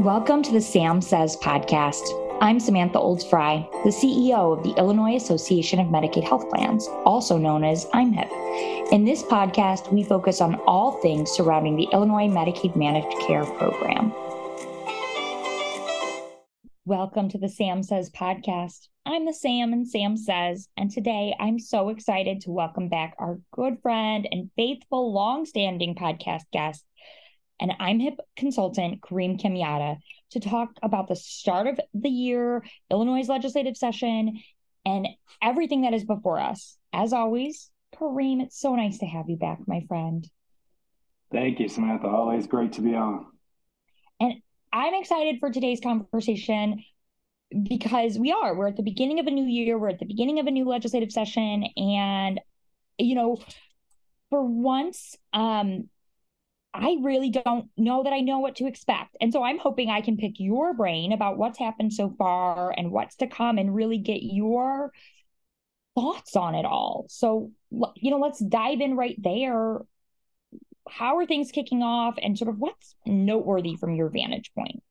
Welcome 0.00 0.42
to 0.44 0.52
the 0.52 0.62
Sam 0.62 1.02
Says 1.02 1.36
podcast. 1.36 2.00
I'm 2.40 2.58
Samantha 2.58 2.98
Olds 2.98 3.22
Frey, 3.22 3.68
the 3.84 3.90
CEO 3.90 4.56
of 4.56 4.64
the 4.64 4.72
Illinois 4.80 5.16
Association 5.16 5.78
of 5.78 5.88
Medicaid 5.88 6.26
Health 6.26 6.48
Plans, 6.48 6.88
also 7.04 7.36
known 7.36 7.64
as 7.64 7.84
IMHIP. 7.88 8.92
In 8.92 9.04
this 9.04 9.22
podcast, 9.22 9.92
we 9.92 10.02
focus 10.02 10.40
on 10.40 10.54
all 10.66 10.92
things 11.02 11.30
surrounding 11.30 11.76
the 11.76 11.86
Illinois 11.92 12.28
Medicaid 12.28 12.76
Managed 12.76 13.14
Care 13.26 13.44
Program. 13.44 14.10
Welcome 16.86 17.28
to 17.28 17.36
the 17.36 17.50
Sam 17.50 17.82
Says 17.82 18.08
podcast. 18.08 18.88
I'm 19.04 19.26
the 19.26 19.34
Sam 19.34 19.74
and 19.74 19.86
Sam 19.86 20.16
Says, 20.16 20.66
and 20.78 20.90
today 20.90 21.36
I'm 21.38 21.58
so 21.58 21.90
excited 21.90 22.40
to 22.40 22.50
welcome 22.50 22.88
back 22.88 23.16
our 23.18 23.38
good 23.52 23.76
friend 23.82 24.26
and 24.30 24.50
faithful, 24.56 25.12
long-standing 25.12 25.94
podcast 25.94 26.44
guest, 26.54 26.86
and 27.60 27.72
I'm 27.78 28.00
HIP 28.00 28.18
consultant 28.36 29.02
Kareem 29.02 29.40
Kimyata 29.40 29.98
to 30.30 30.40
talk 30.40 30.70
about 30.82 31.08
the 31.08 31.16
start 31.16 31.66
of 31.66 31.78
the 31.92 32.08
year, 32.08 32.64
Illinois 32.90 33.28
legislative 33.28 33.76
session, 33.76 34.40
and 34.86 35.06
everything 35.42 35.82
that 35.82 35.92
is 35.92 36.04
before 36.04 36.40
us. 36.40 36.78
As 36.92 37.12
always, 37.12 37.70
Kareem, 37.94 38.42
it's 38.42 38.58
so 38.58 38.74
nice 38.74 38.98
to 38.98 39.06
have 39.06 39.28
you 39.28 39.36
back, 39.36 39.58
my 39.66 39.84
friend. 39.88 40.26
Thank 41.30 41.60
you, 41.60 41.68
Samantha. 41.68 42.08
Always 42.08 42.46
great 42.46 42.72
to 42.74 42.80
be 42.80 42.94
on. 42.94 43.26
And 44.18 44.34
I'm 44.72 44.94
excited 44.94 45.38
for 45.38 45.50
today's 45.50 45.80
conversation 45.80 46.82
because 47.68 48.18
we 48.18 48.32
are. 48.32 48.54
We're 48.54 48.68
at 48.68 48.76
the 48.76 48.82
beginning 48.82 49.20
of 49.20 49.26
a 49.26 49.30
new 49.30 49.44
year, 49.44 49.78
we're 49.78 49.90
at 49.90 49.98
the 49.98 50.06
beginning 50.06 50.38
of 50.38 50.46
a 50.46 50.50
new 50.50 50.64
legislative 50.64 51.12
session. 51.12 51.64
And, 51.76 52.40
you 52.98 53.14
know, 53.14 53.38
for 54.30 54.42
once, 54.44 55.16
um, 55.32 55.88
I 56.72 56.98
really 57.02 57.30
don't 57.30 57.68
know 57.76 58.04
that 58.04 58.12
I 58.12 58.20
know 58.20 58.38
what 58.38 58.56
to 58.56 58.66
expect. 58.66 59.16
And 59.20 59.32
so 59.32 59.42
I'm 59.42 59.58
hoping 59.58 59.90
I 59.90 60.00
can 60.00 60.16
pick 60.16 60.34
your 60.38 60.72
brain 60.72 61.12
about 61.12 61.36
what's 61.36 61.58
happened 61.58 61.92
so 61.92 62.14
far 62.16 62.72
and 62.76 62.92
what's 62.92 63.16
to 63.16 63.26
come 63.26 63.58
and 63.58 63.74
really 63.74 63.98
get 63.98 64.22
your 64.22 64.92
thoughts 65.96 66.36
on 66.36 66.54
it 66.54 66.64
all. 66.64 67.06
So, 67.08 67.50
you 67.96 68.10
know, 68.10 68.18
let's 68.18 68.38
dive 68.38 68.80
in 68.80 68.96
right 68.96 69.16
there. 69.18 69.78
How 70.88 71.18
are 71.18 71.26
things 71.26 71.50
kicking 71.50 71.82
off 71.82 72.14
and 72.22 72.38
sort 72.38 72.48
of 72.48 72.58
what's 72.58 72.94
noteworthy 73.04 73.76
from 73.76 73.94
your 73.94 74.08
vantage 74.08 74.52
point? 74.54 74.82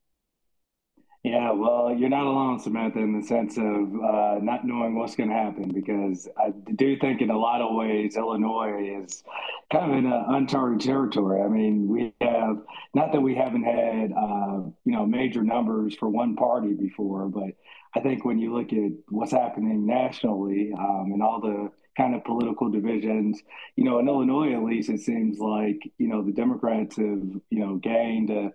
Yeah, 1.23 1.51
well, 1.51 1.93
you're 1.93 2.07
not 2.09 2.25
alone, 2.27 2.59
Samantha, 2.59 2.99
in 2.99 3.19
the 3.19 3.27
sense 3.27 3.57
of 3.57 3.63
uh, 3.65 4.39
not 4.41 4.65
knowing 4.65 4.95
what's 4.95 5.17
going 5.17 5.27
to 5.29 5.35
happen 5.35 5.69
because 5.73 6.29
I 6.37 6.51
do 6.75 6.97
think 6.97 7.21
in 7.21 7.29
a 7.29 7.37
lot 7.37 7.59
of 7.61 7.75
ways 7.75 8.15
Illinois 8.15 9.01
is 9.03 9.21
kind 9.69 9.91
of 9.91 9.97
in 9.97 10.05
uncharted 10.05 10.79
territory. 10.79 11.41
I 11.41 11.49
mean, 11.49 11.89
we 11.89 12.13
have 12.21 12.59
not 12.93 13.11
that 13.11 13.19
we 13.19 13.35
haven't 13.35 13.65
had 13.65 14.13
uh, 14.13 14.61
you 14.85 14.93
know 14.93 15.05
major 15.05 15.43
numbers 15.43 15.93
for 15.95 16.07
one 16.07 16.37
party 16.37 16.73
before, 16.73 17.27
but 17.27 17.51
I 17.93 17.99
think 17.99 18.23
when 18.23 18.39
you 18.39 18.53
look 18.55 18.71
at 18.71 18.91
what's 19.09 19.33
happening 19.33 19.85
nationally 19.85 20.71
um, 20.77 21.11
and 21.13 21.21
all 21.21 21.41
the 21.41 21.69
kind 21.97 22.15
of 22.15 22.23
political 22.23 22.69
divisions, 22.71 23.41
you 23.75 23.83
know, 23.83 23.99
in 23.99 24.07
Illinois 24.07 24.53
at 24.53 24.63
least, 24.63 24.89
it 24.89 25.01
seems 25.01 25.37
like 25.37 25.79
you 25.97 26.07
know 26.07 26.23
the 26.23 26.31
Democrats 26.31 26.95
have 26.95 27.05
you 27.49 27.59
know 27.59 27.75
gained 27.75 28.29
a, 28.29 28.53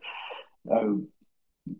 a 0.71 0.97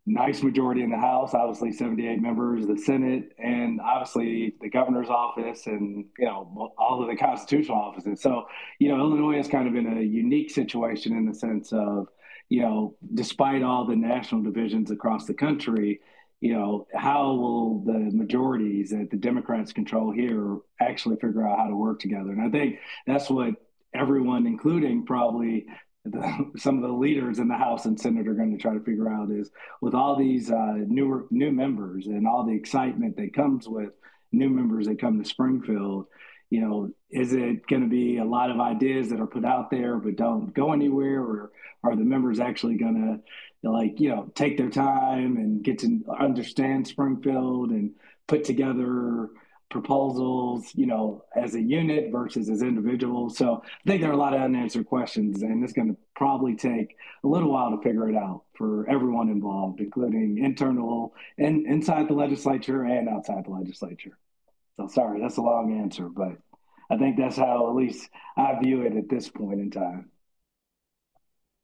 nice 0.07 0.43
majority 0.43 0.83
in 0.83 0.91
the 0.91 0.97
House, 0.97 1.35
obviously 1.35 1.73
78 1.73 2.21
members, 2.21 2.67
the 2.67 2.77
Senate, 2.79 3.33
and 3.39 3.81
obviously 3.81 4.55
the 4.61 4.71
governor's 4.71 5.11
office 5.11 5.67
and, 5.67 6.07
you 6.19 6.25
know, 6.25 6.73
all 6.79 7.03
of 7.03 7.09
the 7.09 7.17
constitutional 7.17 7.77
offices. 7.77 8.23
So, 8.23 8.47
you 8.79 8.89
know, 8.89 8.99
Illinois 8.99 9.39
is 9.39 9.49
kind 9.49 9.69
of 9.69 9.75
in 9.75 9.99
a 9.99 10.01
unique 10.01 10.51
situation 10.51 11.17
in 11.17 11.27
the 11.27 11.35
sense 11.35 11.73
of, 11.73 12.09
you 12.49 12.63
know, 12.63 12.97
despite 13.13 13.63
all 13.63 13.87
the 13.87 13.97
national 13.97 14.43
divisions 14.43 14.91
across 14.91 15.27
the 15.27 15.35
country, 15.35 16.01
you 16.41 16.55
know, 16.55 16.87
how 16.95 17.35
will 17.35 17.85
the 17.85 18.11
majorities 18.13 18.91
that 18.91 19.09
the 19.11 19.17
Democrats 19.17 19.73
control 19.73 20.13
here 20.13 20.59
actually 20.81 21.17
figure 21.17 21.47
out 21.47 21.59
how 21.59 21.69
to 21.69 21.77
work 21.77 22.01
together? 22.01 22.33
And 22.33 22.43
I 22.43 22.51
think 22.51 22.79
that's 23.07 23.31
what 23.31 23.55
everyone, 23.95 24.47
including 24.47 25.07
probably 25.07 25.67
the, 26.05 26.51
some 26.57 26.77
of 26.77 26.83
the 26.83 26.97
leaders 26.97 27.39
in 27.39 27.49
the 27.49 27.57
House 27.57 27.85
and 27.87 27.99
Senate 27.99 28.29
are 28.29 28.35
going 28.35 28.53
to 28.53 28.61
try 28.61 28.75
to 28.75 28.81
figure 28.81 29.09
out 29.09 29.31
is 29.31 29.51
with 29.81 29.95
all 29.95 30.17
these 30.17 30.51
uh, 30.51 30.75
new 30.77 31.29
members 31.31 32.07
and 32.07 32.27
all 32.27 32.45
the 32.45 32.55
excitement 32.55 33.17
that 33.17 33.35
comes 33.35 33.69
with 33.69 33.91
new 34.33 34.49
members 34.49 34.87
that 34.87 35.01
come 35.01 35.23
to 35.23 35.29
Springfield. 35.29 36.07
You 36.51 36.61
know, 36.61 36.91
is 37.11 37.33
it 37.33 37.67
going 37.67 37.83
to 37.83 37.89
be 37.89 38.19
a 38.19 38.25
lot 38.25 38.51
of 38.51 38.61
ideas 38.61 39.09
that 39.11 39.21
are 39.21 39.27
put 39.27 39.45
out 39.45 39.71
there 39.71 39.97
but 39.97 40.17
don't 40.17 40.55
go 40.55 40.73
anywhere, 40.73 41.21
or 41.21 41.51
are 41.83 41.97
the 41.97 42.05
members 42.05 42.39
actually 42.39 42.77
going 42.77 42.95
to 43.63 43.69
like 43.69 43.99
you 43.99 44.11
know 44.11 44.31
take 44.35 44.59
their 44.59 44.69
time 44.69 45.37
and 45.37 45.63
get 45.63 45.79
to 45.81 46.05
understand 46.19 46.87
Springfield 46.87 47.71
and 47.71 47.93
put 48.27 48.45
together 48.45 49.31
proposals, 49.71 50.71
you 50.75 50.87
know, 50.87 51.25
as 51.35 51.55
a 51.55 51.61
unit 51.61 52.13
versus 52.13 52.49
as 52.49 52.63
individuals. 52.63 53.37
So 53.37 53.63
I 53.65 53.89
think 53.89 54.01
there 54.01 54.11
are 54.11 54.15
a 54.15 54.17
lot 54.17 54.35
of 54.35 54.41
unanswered 54.41 54.87
questions, 54.87 55.43
and 55.43 55.65
it's 55.65 55.73
going 55.73 55.89
to 55.89 55.97
probably 56.15 56.55
take 56.55 56.97
a 57.25 57.27
little 57.27 57.51
while 57.51 57.71
to 57.77 57.83
figure 57.83 58.09
it 58.09 58.17
out 58.17 58.43
for 58.57 58.89
everyone 58.89 59.29
involved, 59.29 59.81
including 59.81 60.39
internal 60.39 61.15
and 61.39 61.67
inside 61.67 62.09
the 62.09 62.15
legislature 62.15 62.85
and 62.85 63.09
outside 63.09 63.45
the 63.45 63.51
legislature. 63.51 64.17
So 64.77 64.89
sorry, 64.89 65.21
that's 65.21 65.39
a 65.39 65.43
long 65.43 65.81
answer, 65.81 66.09
but 66.09 66.37
I 66.91 66.97
think 66.97 67.17
that's 67.17 67.37
how 67.37 67.69
at 67.69 67.75
least 67.75 68.09
I 68.37 68.59
view 68.63 68.83
it 68.83 68.97
at 68.97 69.09
this 69.09 69.29
point 69.29 69.61
in 69.61 69.71
time. 69.71 70.11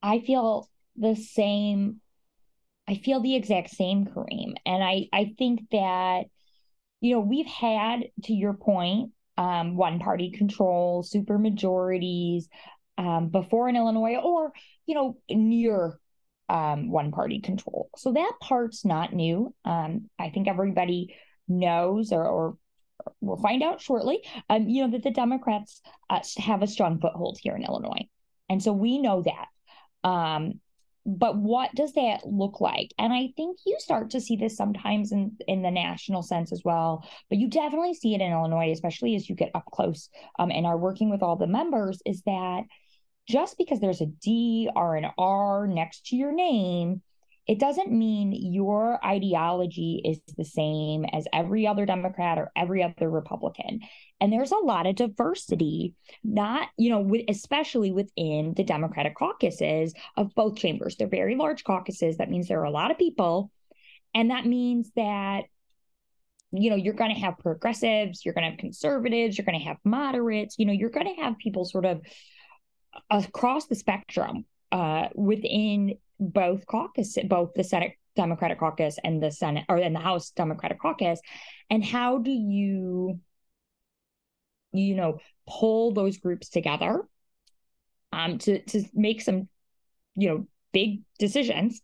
I 0.02 0.20
feel 0.20 0.68
the 0.96 1.14
same. 1.14 2.00
I 2.88 2.96
feel 2.96 3.20
the 3.20 3.36
exact 3.36 3.70
same, 3.70 4.06
Kareem. 4.06 4.54
And 4.66 4.82
I, 4.82 5.06
I 5.12 5.34
think 5.38 5.60
that 5.70 6.24
you 7.00 7.14
know, 7.14 7.20
we've 7.20 7.46
had, 7.46 8.04
to 8.24 8.32
your 8.32 8.54
point, 8.54 9.10
um, 9.36 9.76
one 9.76 9.98
party 9.98 10.30
control, 10.30 11.02
super 11.02 11.38
majorities 11.38 12.48
um, 12.98 13.28
before 13.28 13.68
in 13.68 13.76
Illinois, 13.76 14.16
or, 14.16 14.52
you 14.86 14.94
know, 14.94 15.16
near 15.30 15.98
um, 16.48 16.90
one 16.90 17.10
party 17.10 17.40
control. 17.40 17.88
So 17.96 18.12
that 18.12 18.32
part's 18.40 18.84
not 18.84 19.12
new. 19.12 19.54
Um, 19.64 20.10
I 20.18 20.30
think 20.30 20.48
everybody 20.48 21.16
knows 21.48 22.12
or, 22.12 22.26
or 22.26 22.56
we'll 23.20 23.36
find 23.36 23.62
out 23.62 23.80
shortly, 23.80 24.22
um, 24.50 24.68
you 24.68 24.82
know, 24.84 24.90
that 24.92 25.02
the 25.02 25.10
Democrats 25.10 25.80
uh, 26.10 26.20
have 26.36 26.62
a 26.62 26.66
strong 26.66 27.00
foothold 27.00 27.38
here 27.40 27.56
in 27.56 27.64
Illinois. 27.64 28.08
And 28.48 28.62
so 28.62 28.72
we 28.72 28.98
know 28.98 29.22
that. 29.22 29.46
But 31.06 31.36
what 31.36 31.74
does 31.74 31.94
that 31.94 32.26
look 32.26 32.60
like? 32.60 32.92
And 32.98 33.12
i 33.12 33.28
think 33.36 33.58
you 33.66 33.76
start 33.78 34.10
to 34.10 34.20
see 34.20 34.36
this 34.36 34.56
sometimes 34.56 35.12
in 35.12 35.36
in 35.46 35.62
the 35.62 35.70
national 35.70 36.22
sense 36.22 36.52
as 36.52 36.62
well 36.64 37.04
but 37.28 37.38
you 37.38 37.48
definitely 37.48 37.94
see 37.94 38.14
it 38.14 38.20
in 38.20 38.32
illinois 38.32 38.70
especially 38.72 39.14
as 39.14 39.28
you 39.28 39.34
get 39.34 39.50
up 39.54 39.64
close 39.72 40.08
um, 40.38 40.50
and 40.50 40.66
are 40.66 40.78
working 40.78 41.10
with 41.10 41.22
all 41.22 41.36
the 41.36 41.46
members 41.46 42.00
is 42.04 42.22
that 42.22 42.62
just 43.28 43.56
because 43.58 43.80
there's 43.80 44.00
a 44.00 44.06
d 44.06 44.68
or 44.74 44.96
an 44.96 45.06
r 45.18 45.66
next 45.66 46.06
to 46.06 46.16
your 46.16 46.32
name 46.32 47.02
it 47.46 47.58
doesn't 47.58 47.90
mean 47.90 48.32
your 48.32 49.04
ideology 49.04 50.00
is 50.04 50.20
the 50.36 50.44
same 50.44 51.04
as 51.04 51.26
every 51.32 51.66
other 51.66 51.86
Democrat 51.86 52.38
or 52.38 52.52
every 52.54 52.82
other 52.82 53.10
Republican. 53.10 53.80
And 54.20 54.32
there's 54.32 54.52
a 54.52 54.56
lot 54.56 54.86
of 54.86 54.96
diversity, 54.96 55.94
not, 56.22 56.68
you 56.76 56.90
know, 56.90 57.00
with, 57.00 57.22
especially 57.28 57.90
within 57.90 58.54
the 58.56 58.64
Democratic 58.64 59.16
caucuses 59.16 59.94
of 60.16 60.34
both 60.34 60.58
chambers. 60.58 60.96
They're 60.96 61.08
very 61.08 61.34
large 61.34 61.64
caucuses. 61.64 62.18
That 62.18 62.30
means 62.30 62.46
there 62.46 62.60
are 62.60 62.64
a 62.64 62.70
lot 62.70 62.90
of 62.90 62.98
people. 62.98 63.50
And 64.14 64.30
that 64.30 64.46
means 64.46 64.90
that 64.96 65.44
you 66.52 66.68
know 66.68 66.76
you're 66.76 66.94
going 66.94 67.14
to 67.14 67.20
have 67.20 67.38
progressives 67.38 68.24
you're 68.24 68.34
going 68.34 68.42
to 68.44 68.50
have 68.50 68.58
conservatives 68.58 69.38
you're 69.38 69.44
going 69.44 69.56
to 69.56 69.64
have 69.64 69.76
moderates 69.84 70.56
you 70.58 70.66
know 70.66 70.72
you're 70.72 70.90
going 70.90 71.06
to 71.06 71.22
have 71.22 71.38
people 71.38 71.64
sort 71.64 71.86
of 71.86 72.00
across 73.08 73.66
the 73.66 73.76
spectrum 73.76 74.44
uh, 74.72 75.08
within 75.14 75.96
both 76.20 76.66
caucus, 76.66 77.16
both 77.24 77.54
the 77.54 77.64
Senate 77.64 77.94
Democratic 78.14 78.58
caucus 78.58 78.98
and 79.02 79.22
the 79.22 79.30
Senate 79.30 79.64
or 79.68 79.78
in 79.78 79.94
the 79.94 80.00
House 80.00 80.30
Democratic 80.30 80.78
caucus. 80.78 81.20
And 81.70 81.84
how 81.84 82.18
do 82.18 82.30
you, 82.30 83.18
you 84.72 84.94
know, 84.94 85.18
pull 85.48 85.92
those 85.92 86.18
groups 86.18 86.50
together 86.50 87.02
um, 88.12 88.38
to 88.38 88.60
to 88.62 88.84
make 88.92 89.22
some, 89.22 89.48
you 90.14 90.28
know, 90.28 90.46
big 90.72 91.02
decisions? 91.18 91.80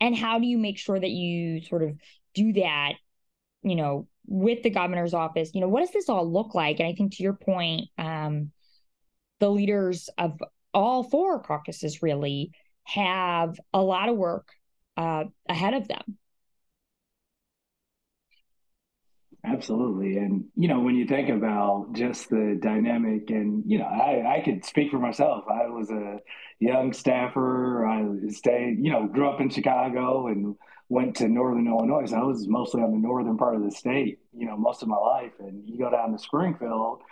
And 0.00 0.14
how 0.14 0.38
do 0.38 0.46
you 0.46 0.58
make 0.58 0.78
sure 0.78 0.98
that 0.98 1.10
you 1.10 1.60
sort 1.62 1.82
of 1.82 1.96
do 2.34 2.52
that, 2.52 2.92
you 3.62 3.74
know, 3.74 4.06
with 4.26 4.62
the 4.62 4.70
governor's 4.70 5.14
office? 5.14 5.52
You 5.54 5.60
know, 5.60 5.68
what 5.68 5.80
does 5.80 5.92
this 5.92 6.08
all 6.08 6.30
look 6.30 6.54
like? 6.54 6.78
And 6.78 6.88
I 6.88 6.92
think 6.92 7.16
to 7.16 7.22
your 7.22 7.32
point, 7.32 7.88
um, 7.98 8.52
the 9.40 9.50
leaders 9.50 10.08
of 10.18 10.38
all 10.72 11.02
four 11.02 11.40
caucuses 11.40 12.02
really 12.02 12.52
have 12.86 13.58
a 13.74 13.80
lot 13.82 14.08
of 14.08 14.16
work 14.16 14.48
uh, 14.96 15.24
ahead 15.48 15.74
of 15.74 15.88
them. 15.88 16.18
Absolutely. 19.44 20.16
And, 20.16 20.46
you 20.56 20.66
know, 20.66 20.80
when 20.80 20.96
you 20.96 21.06
think 21.06 21.28
about 21.28 21.92
just 21.92 22.28
the 22.30 22.58
dynamic, 22.60 23.30
and, 23.30 23.62
you 23.64 23.78
know, 23.78 23.84
I, 23.84 24.38
I 24.38 24.42
could 24.44 24.64
speak 24.64 24.90
for 24.90 24.98
myself. 24.98 25.44
I 25.48 25.68
was 25.68 25.88
a 25.90 26.18
young 26.58 26.92
staffer. 26.92 27.86
I 27.86 28.28
stayed, 28.30 28.78
you 28.80 28.90
know, 28.90 29.06
grew 29.06 29.28
up 29.28 29.40
in 29.40 29.48
Chicago 29.50 30.26
and 30.26 30.56
went 30.88 31.16
to 31.16 31.28
Northern 31.28 31.68
Illinois. 31.68 32.06
So 32.06 32.16
I 32.16 32.24
was 32.24 32.48
mostly 32.48 32.82
on 32.82 32.90
the 32.90 32.98
northern 32.98 33.36
part 33.36 33.54
of 33.54 33.62
the 33.62 33.70
state, 33.70 34.18
you 34.36 34.46
know, 34.46 34.56
most 34.56 34.82
of 34.82 34.88
my 34.88 34.96
life. 34.96 35.32
And 35.38 35.62
you 35.68 35.78
go 35.78 35.90
down 35.90 36.10
to 36.10 36.18
Springfield, 36.18 37.02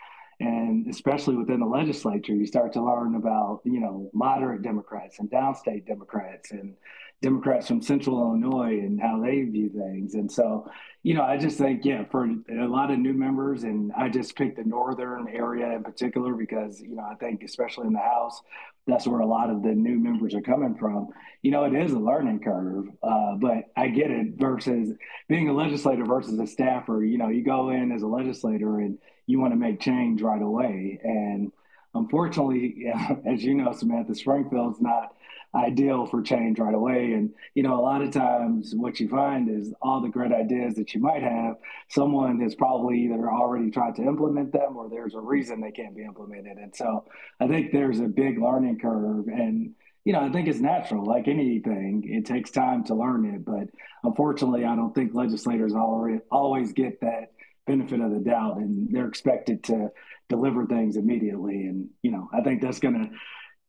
and 0.44 0.86
especially 0.88 1.36
within 1.36 1.60
the 1.60 1.66
legislature, 1.66 2.34
you 2.34 2.46
start 2.46 2.74
to 2.74 2.84
learn 2.84 3.14
about, 3.14 3.62
you 3.64 3.80
know, 3.80 4.10
moderate 4.12 4.60
Democrats 4.60 5.18
and 5.18 5.30
downstate 5.30 5.86
Democrats 5.86 6.50
and 6.50 6.74
Democrats 7.22 7.66
from 7.66 7.80
Central 7.80 8.20
Illinois 8.20 8.78
and 8.80 9.00
how 9.00 9.22
they 9.22 9.42
view 9.44 9.70
things. 9.70 10.12
And 10.14 10.30
so, 10.30 10.70
you 11.02 11.14
know, 11.14 11.22
I 11.22 11.38
just 11.38 11.56
think, 11.56 11.86
yeah, 11.86 12.04
for 12.10 12.24
a 12.24 12.66
lot 12.66 12.90
of 12.90 12.98
new 12.98 13.14
members, 13.14 13.62
and 13.62 13.90
I 13.96 14.10
just 14.10 14.36
picked 14.36 14.58
the 14.58 14.64
northern 14.64 15.28
area 15.28 15.74
in 15.74 15.82
particular 15.82 16.34
because, 16.34 16.82
you 16.82 16.96
know, 16.96 17.04
I 17.10 17.14
think 17.14 17.42
especially 17.42 17.86
in 17.86 17.94
the 17.94 18.00
House, 18.00 18.42
that's 18.86 19.06
where 19.06 19.20
a 19.20 19.26
lot 19.26 19.48
of 19.48 19.62
the 19.62 19.72
new 19.72 19.98
members 19.98 20.34
are 20.34 20.42
coming 20.42 20.74
from. 20.74 21.08
You 21.40 21.52
know, 21.52 21.64
it 21.64 21.72
is 21.74 21.92
a 21.92 21.98
learning 21.98 22.40
curve, 22.40 22.88
uh, 23.02 23.36
but 23.36 23.70
I 23.74 23.88
get 23.88 24.10
it 24.10 24.34
versus 24.36 24.94
being 25.26 25.48
a 25.48 25.54
legislator 25.54 26.04
versus 26.04 26.38
a 26.38 26.46
staffer. 26.46 27.02
You 27.02 27.16
know, 27.16 27.28
you 27.28 27.42
go 27.42 27.70
in 27.70 27.92
as 27.92 28.02
a 28.02 28.06
legislator 28.06 28.80
and 28.80 28.98
you 29.26 29.40
want 29.40 29.52
to 29.52 29.58
make 29.58 29.80
change 29.80 30.22
right 30.22 30.42
away. 30.42 31.00
And 31.02 31.52
unfortunately, 31.94 32.86
as 33.26 33.42
you 33.42 33.54
know, 33.54 33.72
Samantha, 33.72 34.14
Springfield's 34.14 34.80
not 34.80 35.14
ideal 35.54 36.06
for 36.06 36.20
change 36.20 36.58
right 36.58 36.74
away. 36.74 37.12
And, 37.12 37.32
you 37.54 37.62
know, 37.62 37.78
a 37.78 37.82
lot 37.82 38.02
of 38.02 38.10
times 38.10 38.74
what 38.74 38.98
you 38.98 39.08
find 39.08 39.48
is 39.48 39.72
all 39.80 40.00
the 40.00 40.08
great 40.08 40.32
ideas 40.32 40.74
that 40.74 40.94
you 40.94 41.00
might 41.00 41.22
have, 41.22 41.56
someone 41.88 42.40
has 42.40 42.54
probably 42.54 43.00
either 43.04 43.30
already 43.30 43.70
tried 43.70 43.94
to 43.96 44.02
implement 44.02 44.52
them 44.52 44.76
or 44.76 44.88
there's 44.88 45.14
a 45.14 45.20
reason 45.20 45.60
they 45.60 45.70
can't 45.70 45.96
be 45.96 46.02
implemented. 46.02 46.58
And 46.58 46.74
so 46.74 47.04
I 47.40 47.46
think 47.46 47.72
there's 47.72 48.00
a 48.00 48.08
big 48.08 48.38
learning 48.38 48.80
curve. 48.80 49.28
And, 49.28 49.74
you 50.04 50.12
know, 50.12 50.20
I 50.20 50.30
think 50.30 50.48
it's 50.48 50.60
natural, 50.60 51.04
like 51.04 51.28
anything, 51.28 52.02
it 52.04 52.26
takes 52.26 52.50
time 52.50 52.84
to 52.84 52.94
learn 52.94 53.24
it. 53.24 53.44
But 53.44 53.68
unfortunately, 54.02 54.64
I 54.64 54.74
don't 54.74 54.94
think 54.94 55.14
legislators 55.14 55.72
always 55.74 56.72
get 56.72 57.00
that 57.00 57.33
benefit 57.66 58.00
of 58.00 58.10
the 58.10 58.20
doubt 58.20 58.58
and 58.58 58.88
they're 58.90 59.08
expected 59.08 59.64
to 59.64 59.88
deliver 60.28 60.66
things 60.66 60.96
immediately. 60.96 61.66
And, 61.66 61.88
you 62.02 62.10
know, 62.10 62.28
I 62.32 62.40
think 62.40 62.60
that's 62.60 62.80
going 62.80 62.94
to 62.94 63.10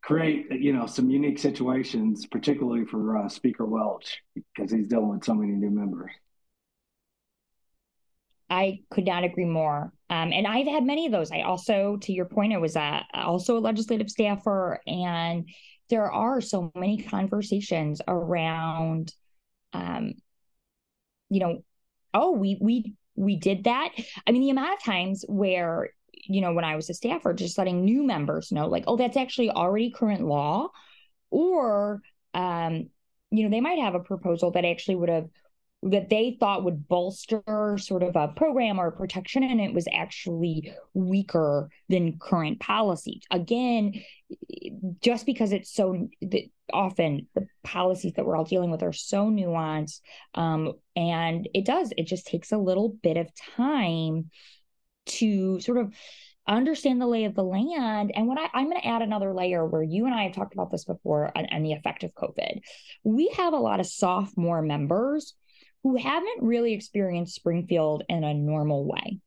create, 0.02 0.52
you 0.52 0.74
know, 0.74 0.86
some 0.86 1.10
unique 1.10 1.40
situations, 1.40 2.26
particularly 2.26 2.86
for 2.86 3.18
uh, 3.18 3.30
Speaker 3.30 3.66
Welch, 3.66 4.22
because 4.36 4.72
he's 4.72 4.88
dealing 4.88 5.10
with 5.10 5.24
so 5.24 5.34
many 5.34 5.54
new 5.54 5.70
members. 5.72 6.12
I 8.50 8.82
could 8.92 9.06
not 9.06 9.24
agree 9.24 9.46
more. 9.46 9.92
Um, 10.10 10.32
and 10.32 10.46
I've 10.46 10.68
had 10.68 10.84
many 10.84 11.08
of 11.08 11.12
those. 11.12 11.32
I 11.32 11.42
also, 11.42 11.98
to 12.02 12.14
your 12.14 12.26
point, 12.26 12.54
I 12.54 12.58
was 12.58 12.76
a, 12.76 13.04
also 13.14 13.58
a 13.58 13.60
legislative 13.60 14.10
staffer, 14.10 14.80
and 14.86 15.50
there 15.90 16.12
are 16.12 16.42
so 16.42 16.72
many 16.76 16.98
conversations 16.98 18.02
around, 18.08 19.12
um, 19.74 20.14
you 21.30 21.40
know, 21.40 21.64
oh, 22.14 22.32
we 22.32 22.58
we 22.62 22.94
we 23.16 23.36
did 23.36 23.64
that. 23.64 23.90
I 24.28 24.32
mean, 24.32 24.42
the 24.42 24.50
amount 24.50 24.74
of 24.74 24.84
times 24.84 25.24
where, 25.28 25.90
you 26.14 26.42
know, 26.42 26.54
when 26.54 26.66
I 26.66 26.76
was 26.76 26.90
a 26.90 26.94
staffer, 26.94 27.34
just 27.34 27.58
letting 27.58 27.86
new 27.86 28.04
members 28.04 28.52
know, 28.52 28.68
like, 28.68 28.86
oh, 28.88 28.98
that's 28.98 29.18
actually 29.18 29.50
already 29.50 29.92
current 29.92 30.26
law. 30.26 30.70
Or, 31.30 32.02
um, 32.34 32.90
you 33.32 33.44
know, 33.44 33.50
they 33.50 33.62
might 33.62 33.80
have 33.80 33.96
a 33.96 34.00
proposal 34.00 34.52
that 34.52 34.66
actually 34.66 34.96
would 34.96 35.10
have 35.10 35.30
that 35.86 36.10
they 36.10 36.36
thought 36.40 36.64
would 36.64 36.88
bolster 36.88 37.78
sort 37.78 38.04
of 38.04 38.16
a 38.16 38.30
program 38.30 38.80
or 38.80 38.88
a 38.88 38.92
protection 38.92 39.44
and 39.44 39.62
it 39.62 39.74
was 39.74 39.88
actually 39.94 40.74
weaker 40.94 41.70
than 41.90 42.18
current 42.20 42.60
policy 42.60 43.22
again 43.30 43.94
just 45.02 45.26
because 45.26 45.52
it's 45.52 45.72
so 45.72 46.08
often 46.74 47.28
the 47.36 47.48
policies 47.64 48.14
that 48.14 48.26
we're 48.26 48.36
all 48.36 48.44
dealing 48.44 48.72
with 48.72 48.82
are 48.82 48.94
so 48.94 49.28
nuanced 49.30 50.02
um, 50.34 50.74
and 50.96 51.48
it 51.54 51.66
does 51.66 51.94
it 51.98 52.08
just 52.08 52.26
takes 52.26 52.52
a 52.52 52.58
little 52.58 52.90
bit 53.04 53.18
of 53.18 53.30
time 53.56 54.30
to 55.06 55.60
sort 55.60 55.78
of 55.78 55.94
understand 56.48 57.02
the 57.02 57.08
lay 57.08 57.26
of 57.26 57.34
the 57.34 57.44
land. 57.44 58.12
And 58.16 58.28
what 58.28 58.38
I, 58.38 58.60
am 58.60 58.70
going 58.70 58.80
to 58.80 58.88
add 58.88 59.02
another 59.02 59.34
layer 59.34 59.66
where 59.66 59.82
you 59.82 60.06
and 60.06 60.14
I 60.14 60.24
have 60.24 60.36
talked 60.36 60.54
about 60.54 60.72
this 60.72 60.86
before 60.86 61.32
and, 61.36 61.52
and 61.52 61.66
the 61.66 61.74
effect 61.74 62.04
of 62.04 62.14
COVID. 62.14 62.60
We 63.04 63.30
have 63.38 63.54
a 63.54 63.58
lot 63.58 63.80
of 63.80 63.88
sophomore 63.88 64.62
members 64.62 65.34
who 65.86 65.96
haven't 65.98 66.42
really 66.42 66.74
experienced 66.74 67.36
Springfield 67.36 68.02
in 68.10 68.24
a 68.24 68.34
normal 68.34 68.86
way. 68.86 69.20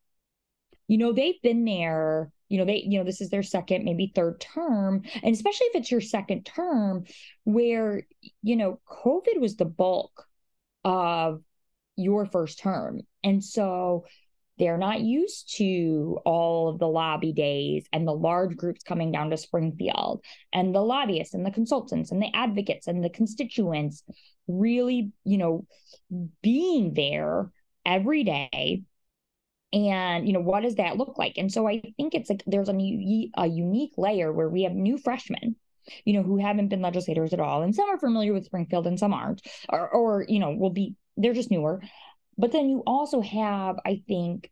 You 0.89 0.99
know, 0.99 1.13
they've 1.13 1.41
been 1.41 1.65
there, 1.65 2.33
you 2.49 2.59
know, 2.59 2.65
they, 2.65 2.83
you 2.85 2.99
know, 2.99 3.05
this 3.05 3.21
is 3.21 3.31
their 3.31 3.45
second, 3.45 3.85
maybe 3.85 4.11
third 4.13 4.41
term. 4.41 5.05
And 5.23 5.33
especially 5.33 5.69
if 5.69 5.77
it's 5.77 5.93
your 5.93 6.01
second 6.01 6.45
term, 6.45 7.05
where, 7.45 8.03
you 8.43 8.57
know, 8.57 8.81
COVID 8.91 9.39
was 9.39 9.55
the 9.55 9.67
bulk 9.67 10.27
of 10.85 11.45
your 11.95 12.27
first 12.27 12.59
term. 12.59 13.03
And 13.23 13.45
so 13.45 14.07
they're 14.59 14.79
not 14.79 15.01
used 15.01 15.57
to 15.57 16.19
all 16.25 16.69
of 16.69 16.79
the 16.79 16.89
lobby 16.89 17.33
days 17.33 17.87
and 17.93 18.07
the 18.07 18.13
large 18.13 18.57
groups 18.57 18.83
coming 18.83 19.13
down 19.13 19.31
to 19.31 19.37
Springfield. 19.37 20.25
And 20.53 20.75
the 20.75 20.81
lobbyists 20.81 21.35
and 21.35 21.47
the 21.47 21.51
consultants 21.51 22.11
and 22.11 22.21
the 22.21 22.35
advocates 22.35 22.87
and 22.87 23.05
the 23.05 23.11
constituents 23.11 24.03
really, 24.47 25.13
you 25.25 25.39
know, 25.39 25.67
being 26.43 26.95
there 26.95 27.51
every 27.87 28.25
day. 28.25 28.83
And 29.73 30.27
you 30.27 30.33
know 30.33 30.41
what 30.41 30.63
does 30.63 30.77
that 30.77 30.97
look 30.97 31.19
like? 31.19 31.35
And 31.37 31.53
so 31.53 31.69
i 31.69 31.83
think 31.99 32.15
it's 32.15 32.31
like 32.31 32.43
there's 32.47 32.71
a, 32.71 32.73
new, 32.73 33.31
a 33.37 33.47
unique 33.47 33.93
layer 33.99 34.33
where 34.33 34.49
we 34.49 34.63
have 34.63 34.73
new 34.73 34.97
freshmen 34.97 35.57
you 36.05 36.13
know 36.13 36.23
who 36.23 36.39
haven't 36.39 36.69
been 36.69 36.83
legislators 36.83 37.33
at 37.33 37.41
all. 37.41 37.63
And 37.63 37.75
some 37.75 37.89
are 37.89 37.99
familiar 37.99 38.33
with 38.33 38.45
springfield 38.45 38.87
and 38.87 38.99
some 38.99 39.13
aren't 39.13 39.43
or 39.69 39.89
or 39.89 40.25
you 40.29 40.39
know 40.39 40.51
will 40.51 40.71
be 40.71 40.97
they're 41.17 41.35
just 41.35 41.51
newer 41.51 41.83
but 42.39 42.53
then 42.53 42.71
you 42.71 42.83
also 42.87 43.21
have 43.21 43.77
i 43.85 44.03
think 44.09 44.51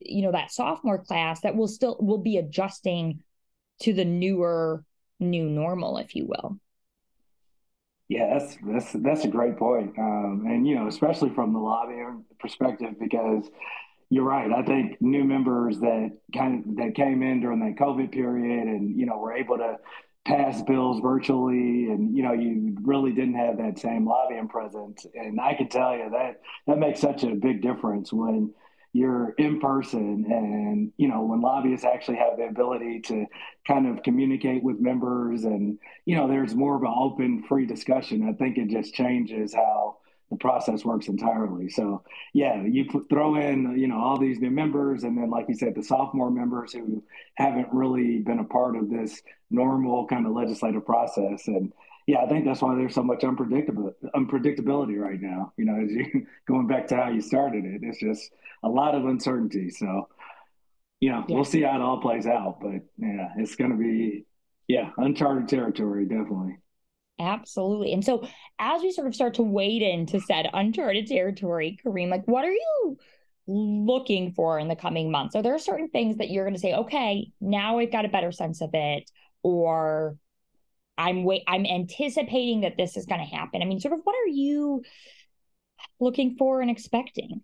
you 0.00 0.22
know 0.22 0.32
that 0.32 0.52
sophomore 0.52 1.02
class 1.02 1.40
that 1.40 1.56
will 1.56 1.68
still 1.68 1.96
will 2.00 2.18
be 2.18 2.36
adjusting 2.36 3.22
to 3.80 3.92
the 3.92 4.04
newer 4.04 4.84
new 5.18 5.48
normal 5.48 5.98
if 5.98 6.14
you 6.14 6.26
will 6.26 6.60
yeah, 8.10 8.36
that's 8.36 8.58
that's 8.66 8.92
that's 8.92 9.24
a 9.24 9.28
great 9.28 9.56
point, 9.56 9.96
um, 9.96 10.42
and 10.44 10.66
you 10.66 10.74
know, 10.74 10.88
especially 10.88 11.30
from 11.30 11.52
the 11.52 11.60
lobbying 11.60 12.24
perspective, 12.40 12.98
because 12.98 13.48
you're 14.10 14.24
right. 14.24 14.50
I 14.50 14.64
think 14.64 15.00
new 15.00 15.22
members 15.22 15.78
that 15.78 16.18
kind 16.34 16.66
of, 16.66 16.76
that 16.78 16.96
came 16.96 17.22
in 17.22 17.40
during 17.40 17.60
that 17.60 17.76
COVID 17.76 18.10
period, 18.10 18.66
and 18.66 18.98
you 18.98 19.06
know, 19.06 19.16
were 19.16 19.32
able 19.32 19.58
to 19.58 19.76
pass 20.24 20.62
bills 20.62 21.00
virtually, 21.00 21.90
and 21.90 22.16
you 22.16 22.22
know, 22.22 22.32
you 22.32 22.76
really 22.82 23.12
didn't 23.12 23.34
have 23.34 23.58
that 23.58 23.78
same 23.78 24.06
lobbying 24.06 24.48
presence. 24.48 25.06
And 25.14 25.40
I 25.40 25.54
can 25.54 25.68
tell 25.68 25.96
you 25.96 26.10
that 26.10 26.40
that 26.66 26.78
makes 26.78 27.00
such 27.00 27.24
a 27.24 27.34
big 27.34 27.62
difference 27.62 28.12
when 28.12 28.52
you're 28.92 29.34
in 29.38 29.60
person 29.60 30.26
and 30.28 30.92
you 30.96 31.06
know 31.06 31.22
when 31.22 31.40
lobbyists 31.40 31.86
actually 31.86 32.16
have 32.16 32.36
the 32.36 32.44
ability 32.44 33.00
to 33.00 33.24
kind 33.66 33.86
of 33.86 34.02
communicate 34.02 34.64
with 34.64 34.80
members 34.80 35.44
and 35.44 35.78
you 36.06 36.16
know 36.16 36.26
there's 36.26 36.56
more 36.56 36.74
of 36.74 36.82
an 36.82 36.92
open 36.98 37.44
free 37.48 37.64
discussion 37.64 38.28
i 38.28 38.32
think 38.32 38.58
it 38.58 38.68
just 38.68 38.92
changes 38.92 39.54
how 39.54 39.96
the 40.30 40.36
process 40.36 40.84
works 40.84 41.08
entirely 41.08 41.68
so 41.68 42.02
yeah 42.32 42.62
you 42.62 42.84
put, 42.84 43.08
throw 43.08 43.34
in 43.36 43.76
you 43.78 43.88
know 43.88 43.98
all 43.98 44.18
these 44.18 44.38
new 44.40 44.50
members 44.50 45.04
and 45.04 45.16
then 45.18 45.30
like 45.30 45.46
you 45.48 45.54
said 45.54 45.74
the 45.74 45.82
sophomore 45.82 46.30
members 46.30 46.72
who 46.72 47.02
haven't 47.34 47.68
really 47.72 48.18
been 48.18 48.38
a 48.38 48.44
part 48.44 48.76
of 48.76 48.88
this 48.88 49.22
normal 49.50 50.06
kind 50.06 50.26
of 50.26 50.32
legislative 50.32 50.84
process 50.86 51.48
and 51.48 51.72
yeah, 52.10 52.24
I 52.24 52.28
think 52.28 52.44
that's 52.44 52.60
why 52.60 52.74
there's 52.74 52.94
so 52.94 53.04
much 53.04 53.22
unpredictable 53.22 53.94
unpredictability 54.16 54.98
right 54.98 55.20
now. 55.20 55.52
You 55.56 55.64
know, 55.66 55.80
as 55.80 55.92
you 55.92 56.26
going 56.48 56.66
back 56.66 56.88
to 56.88 56.96
how 56.96 57.10
you 57.10 57.20
started 57.20 57.64
it, 57.64 57.82
it's 57.84 58.00
just 58.00 58.32
a 58.64 58.68
lot 58.68 58.96
of 58.96 59.06
uncertainty. 59.06 59.70
So, 59.70 60.08
you 60.98 61.10
know, 61.10 61.24
yeah. 61.28 61.34
we'll 61.34 61.44
see 61.44 61.62
how 61.62 61.76
it 61.76 61.80
all 61.80 62.00
plays 62.00 62.26
out. 62.26 62.58
But 62.60 62.82
yeah, 62.98 63.28
it's 63.36 63.54
going 63.54 63.70
to 63.70 63.76
be 63.76 64.24
yeah 64.66 64.90
uncharted 64.96 65.48
territory, 65.48 66.04
definitely. 66.04 66.58
Absolutely. 67.20 67.92
And 67.92 68.04
so, 68.04 68.26
as 68.58 68.80
we 68.80 68.92
sort 68.92 69.06
of 69.06 69.14
start 69.14 69.34
to 69.34 69.42
wade 69.42 69.82
into 69.82 70.20
said 70.20 70.48
uncharted 70.54 71.06
territory, 71.06 71.78
Kareem, 71.84 72.08
like, 72.08 72.26
what 72.26 72.46
are 72.46 72.52
you 72.52 72.96
looking 73.46 74.32
for 74.32 74.58
in 74.58 74.68
the 74.68 74.76
coming 74.76 75.10
months? 75.10 75.36
Are 75.36 75.42
there 75.42 75.58
certain 75.58 75.90
things 75.90 76.16
that 76.16 76.30
you're 76.30 76.44
going 76.44 76.54
to 76.54 76.60
say, 76.60 76.72
okay, 76.72 77.30
now 77.40 77.78
I've 77.78 77.92
got 77.92 78.06
a 78.06 78.08
better 78.08 78.32
sense 78.32 78.62
of 78.62 78.70
it, 78.72 79.10
or 79.42 80.16
I'm 80.96 81.24
wait 81.24 81.42
I'm 81.46 81.66
anticipating 81.66 82.62
that 82.62 82.78
this 82.78 82.96
is 82.96 83.04
going 83.04 83.20
to 83.20 83.36
happen. 83.36 83.60
I 83.60 83.66
mean, 83.66 83.80
sort 83.80 83.94
of 83.94 84.00
what 84.04 84.14
are 84.14 84.28
you 84.28 84.82
looking 86.00 86.36
for 86.38 86.62
and 86.62 86.70
expecting? 86.70 87.42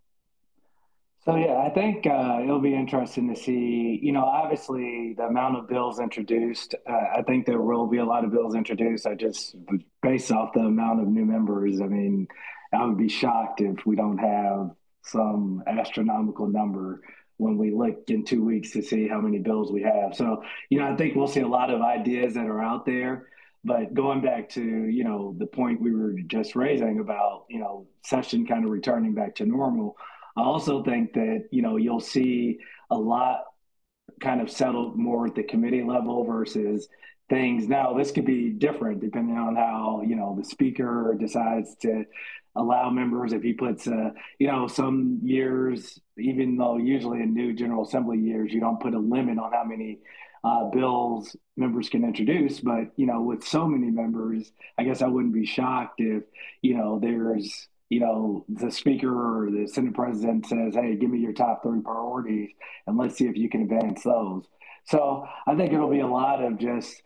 So 1.27 1.35
yeah, 1.35 1.57
I 1.57 1.71
think 1.71 2.07
uh, 2.07 2.39
it'll 2.41 2.61
be 2.61 2.75
interesting 2.75 3.35
to 3.35 3.41
see. 3.41 3.99
You 4.01 4.13
know, 4.13 4.25
obviously 4.25 5.15
the 5.17 5.25
amount 5.25 5.57
of 5.57 5.69
bills 5.69 5.99
introduced. 5.99 6.77
Uh, 6.89 7.19
I 7.19 7.23
think 7.23 7.47
there 7.47 7.61
will 7.61 7.89
be 7.89 7.99
a 7.99 8.05
lot 8.05 8.25
of 8.25 8.31
bills 8.31 8.55
introduced. 8.55 9.09
I 9.09 9.15
just 9.15 9.57
based 10.03 10.31
off 10.31 10.53
the 10.53 10.61
amount 10.61 11.01
of 11.01 11.09
new 11.09 11.25
members. 11.25 11.81
I 11.81 11.87
mean, 11.87 12.29
I 12.73 12.85
would 12.85 12.97
be 12.97 13.09
shocked 13.09 13.61
if 13.61 13.85
we 13.85 13.97
don't 13.97 14.19
have 14.19 14.71
some 15.03 15.65
astronomical 15.67 16.47
number 16.47 17.03
when 17.39 17.59
we 17.59 17.73
look 17.73 18.05
in 18.09 18.25
two 18.25 18.45
weeks 18.45 18.71
to 18.73 18.83
see 18.83 19.09
how 19.09 19.21
many 19.21 19.41
bills 19.41 19.73
we 19.73 19.83
have. 19.83 20.15
So, 20.15 20.45
you 20.71 20.79
know, 20.79 20.93
I 20.93 20.97
think 20.97 21.17
we'll 21.17 21.27
see 21.27 21.41
a 21.41 21.49
lot 21.49 21.71
of 21.71 21.83
ideas 21.83 22.35
that 22.35 22.47
are 22.47 22.63
out 22.63 22.87
there. 22.87 23.27
But 23.65 23.95
going 23.95 24.23
back 24.23 24.49
to, 24.51 24.63
you 24.63 25.03
know, 25.03 25.35
the 25.37 25.47
point 25.47 25.83
we 25.83 25.93
were 25.93 26.13
just 26.29 26.55
raising 26.55 27.01
about, 27.01 27.47
you 27.51 27.59
know, 27.59 27.89
session 28.05 28.47
kind 28.47 28.65
of 28.65 28.71
returning 28.71 29.13
back 29.13 29.35
to 29.37 29.45
normal, 29.45 29.97
I 30.37 30.43
also 30.43 30.83
think 30.83 31.15
that, 31.15 31.49
you 31.51 31.63
know, 31.63 31.77
you'll 31.77 32.01
see 32.01 32.59
a 32.91 32.97
lot 32.97 33.45
kind 34.21 34.41
of 34.41 34.51
settled 34.51 34.97
more 34.97 35.27
at 35.27 35.35
the 35.35 35.43
committee 35.43 35.83
level 35.83 36.25
versus 36.25 36.89
things. 37.29 37.69
Now, 37.69 37.95
this 37.95 38.13
could 38.13 38.25
be 38.27 38.51
different 38.51 39.01
depending 39.01 39.37
on 39.37 39.57
how, 39.57 40.03
you 40.07 40.17
know, 40.17 40.37
the 40.39 40.45
speaker 40.45 41.17
decides 41.19 41.75
to 41.83 42.05
allow 42.57 42.91
members 42.91 43.33
if 43.33 43.43
he 43.43 43.53
puts 43.53 43.87
uh, 43.87 44.11
you 44.39 44.47
know 44.47 44.67
some 44.67 45.21
years 45.23 46.01
even 46.19 46.57
though 46.57 46.79
usually 46.79 47.21
in 47.21 47.35
new 47.35 47.53
general 47.53 47.85
assembly 47.85 48.19
years 48.19 48.53
you 48.53 48.61
don't 48.61 48.81
put 48.81 48.95
a 48.95 48.99
limit 48.99 49.39
on 49.39 49.53
how 49.53 49.65
many 49.65 49.99
uh, 50.43 50.65
bills 50.71 51.37
members 51.57 51.89
can 51.89 52.05
introduce 52.05 52.61
but 52.61 52.91
you 52.97 53.07
know 53.07 53.21
with 53.21 53.45
so 53.45 53.67
many 53.67 53.91
members 53.91 54.53
i 54.79 54.85
guess 54.85 55.03
i 55.03 55.07
wouldn't 55.07 55.35
be 55.35 55.45
shocked 55.45 56.01
if 56.01 56.23
you 56.63 56.75
know 56.77 56.99
there's 56.99 57.69
you 57.89 58.01
know 58.01 58.45
the 58.49 58.71
speaker 58.71 59.09
or 59.09 59.51
the 59.51 59.67
senate 59.67 59.95
president 59.95 60.47
says 60.47 60.75
hey 60.75 60.97
give 60.97 61.11
me 61.11 61.19
your 61.19 61.33
top 61.33 61.63
three 61.63 61.81
priorities 61.81 62.51
and 62.87 62.97
let's 62.97 63.17
see 63.17 63.27
if 63.27 63.37
you 63.37 63.49
can 63.49 63.63
advance 63.63 64.03
those 64.03 64.45
so 64.85 65.27
i 65.47 65.55
think 65.55 65.73
it'll 65.73 65.91
be 65.91 66.01
a 66.01 66.07
lot 66.07 66.43
of 66.43 66.59
just 66.59 67.03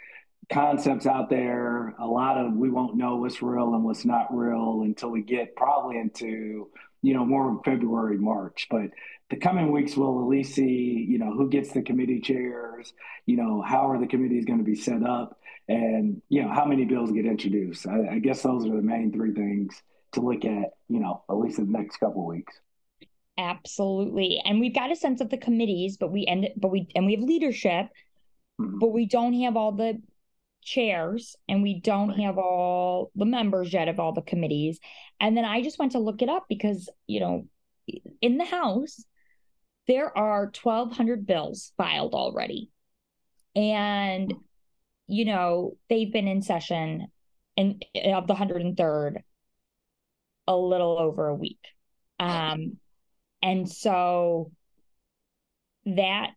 concepts 0.50 1.06
out 1.06 1.30
there. 1.30 1.94
A 1.98 2.06
lot 2.06 2.36
of 2.36 2.54
we 2.54 2.70
won't 2.70 2.96
know 2.96 3.16
what's 3.16 3.42
real 3.42 3.74
and 3.74 3.84
what's 3.84 4.04
not 4.04 4.34
real 4.34 4.82
until 4.82 5.10
we 5.10 5.22
get 5.22 5.56
probably 5.56 5.98
into 5.98 6.68
you 7.02 7.14
know 7.14 7.24
more 7.24 7.52
of 7.52 7.64
February, 7.64 8.18
March. 8.18 8.66
But 8.70 8.90
the 9.30 9.36
coming 9.36 9.70
weeks 9.70 9.96
will 9.96 10.20
at 10.20 10.28
least 10.28 10.54
see 10.54 11.06
you 11.08 11.18
know 11.18 11.32
who 11.32 11.48
gets 11.48 11.72
the 11.72 11.82
committee 11.82 12.20
chairs, 12.20 12.92
you 13.26 13.36
know 13.36 13.62
how 13.62 13.88
are 13.90 13.98
the 13.98 14.06
committees 14.06 14.44
going 14.44 14.58
to 14.58 14.64
be 14.64 14.74
set 14.74 15.04
up, 15.04 15.38
and 15.68 16.20
you 16.28 16.42
know 16.42 16.52
how 16.52 16.64
many 16.64 16.84
bills 16.84 17.12
get 17.12 17.26
introduced. 17.26 17.86
I, 17.86 18.14
I 18.14 18.18
guess 18.18 18.42
those 18.42 18.66
are 18.66 18.76
the 18.76 18.82
main 18.82 19.12
three 19.12 19.32
things 19.32 19.82
to 20.12 20.20
look 20.20 20.44
at. 20.44 20.70
You 20.88 21.00
know 21.00 21.24
at 21.30 21.36
least 21.36 21.58
in 21.58 21.70
the 21.70 21.78
next 21.78 21.98
couple 21.98 22.22
of 22.22 22.26
weeks. 22.26 22.54
Absolutely. 23.38 24.42
And 24.44 24.60
we've 24.60 24.74
got 24.74 24.92
a 24.92 24.96
sense 24.96 25.20
of 25.20 25.30
the 25.30 25.38
committees, 25.38 25.96
but 25.96 26.12
we 26.12 26.26
end 26.26 26.48
but 26.56 26.70
we 26.70 26.88
and 26.94 27.06
we 27.06 27.14
have 27.14 27.22
leadership, 27.22 27.86
mm-hmm. 28.60 28.78
but 28.78 28.88
we 28.88 29.06
don't 29.06 29.34
have 29.40 29.56
all 29.56 29.72
the 29.72 30.00
chairs 30.62 31.36
and 31.48 31.62
we 31.62 31.80
don't 31.80 32.10
have 32.10 32.36
all 32.36 33.10
the 33.14 33.24
members 33.24 33.72
yet 33.72 33.88
of 33.88 33.98
all 33.98 34.12
the 34.12 34.22
committees. 34.22 34.78
And 35.20 35.36
then 35.36 35.44
I 35.44 35.62
just 35.62 35.78
went 35.78 35.92
to 35.92 35.98
look 35.98 36.22
it 36.22 36.28
up 36.28 36.46
because, 36.48 36.90
you 37.06 37.20
know, 37.20 37.46
in 38.20 38.36
the 38.36 38.44
House, 38.44 39.04
there 39.88 40.16
are 40.16 40.52
1,200 40.62 41.26
bills 41.26 41.72
filed 41.76 42.14
already. 42.14 42.70
And, 43.56 44.32
you 45.06 45.24
know, 45.24 45.76
they've 45.88 46.12
been 46.12 46.28
in 46.28 46.42
session 46.42 47.08
and 47.56 47.84
of 48.04 48.26
the 48.26 48.34
103rd 48.34 49.22
a 50.50 50.56
little 50.56 50.98
over 50.98 51.28
a 51.28 51.34
week. 51.34 51.60
Um, 52.18 52.76
and 53.40 53.68
so 53.68 54.50
that 55.86 56.30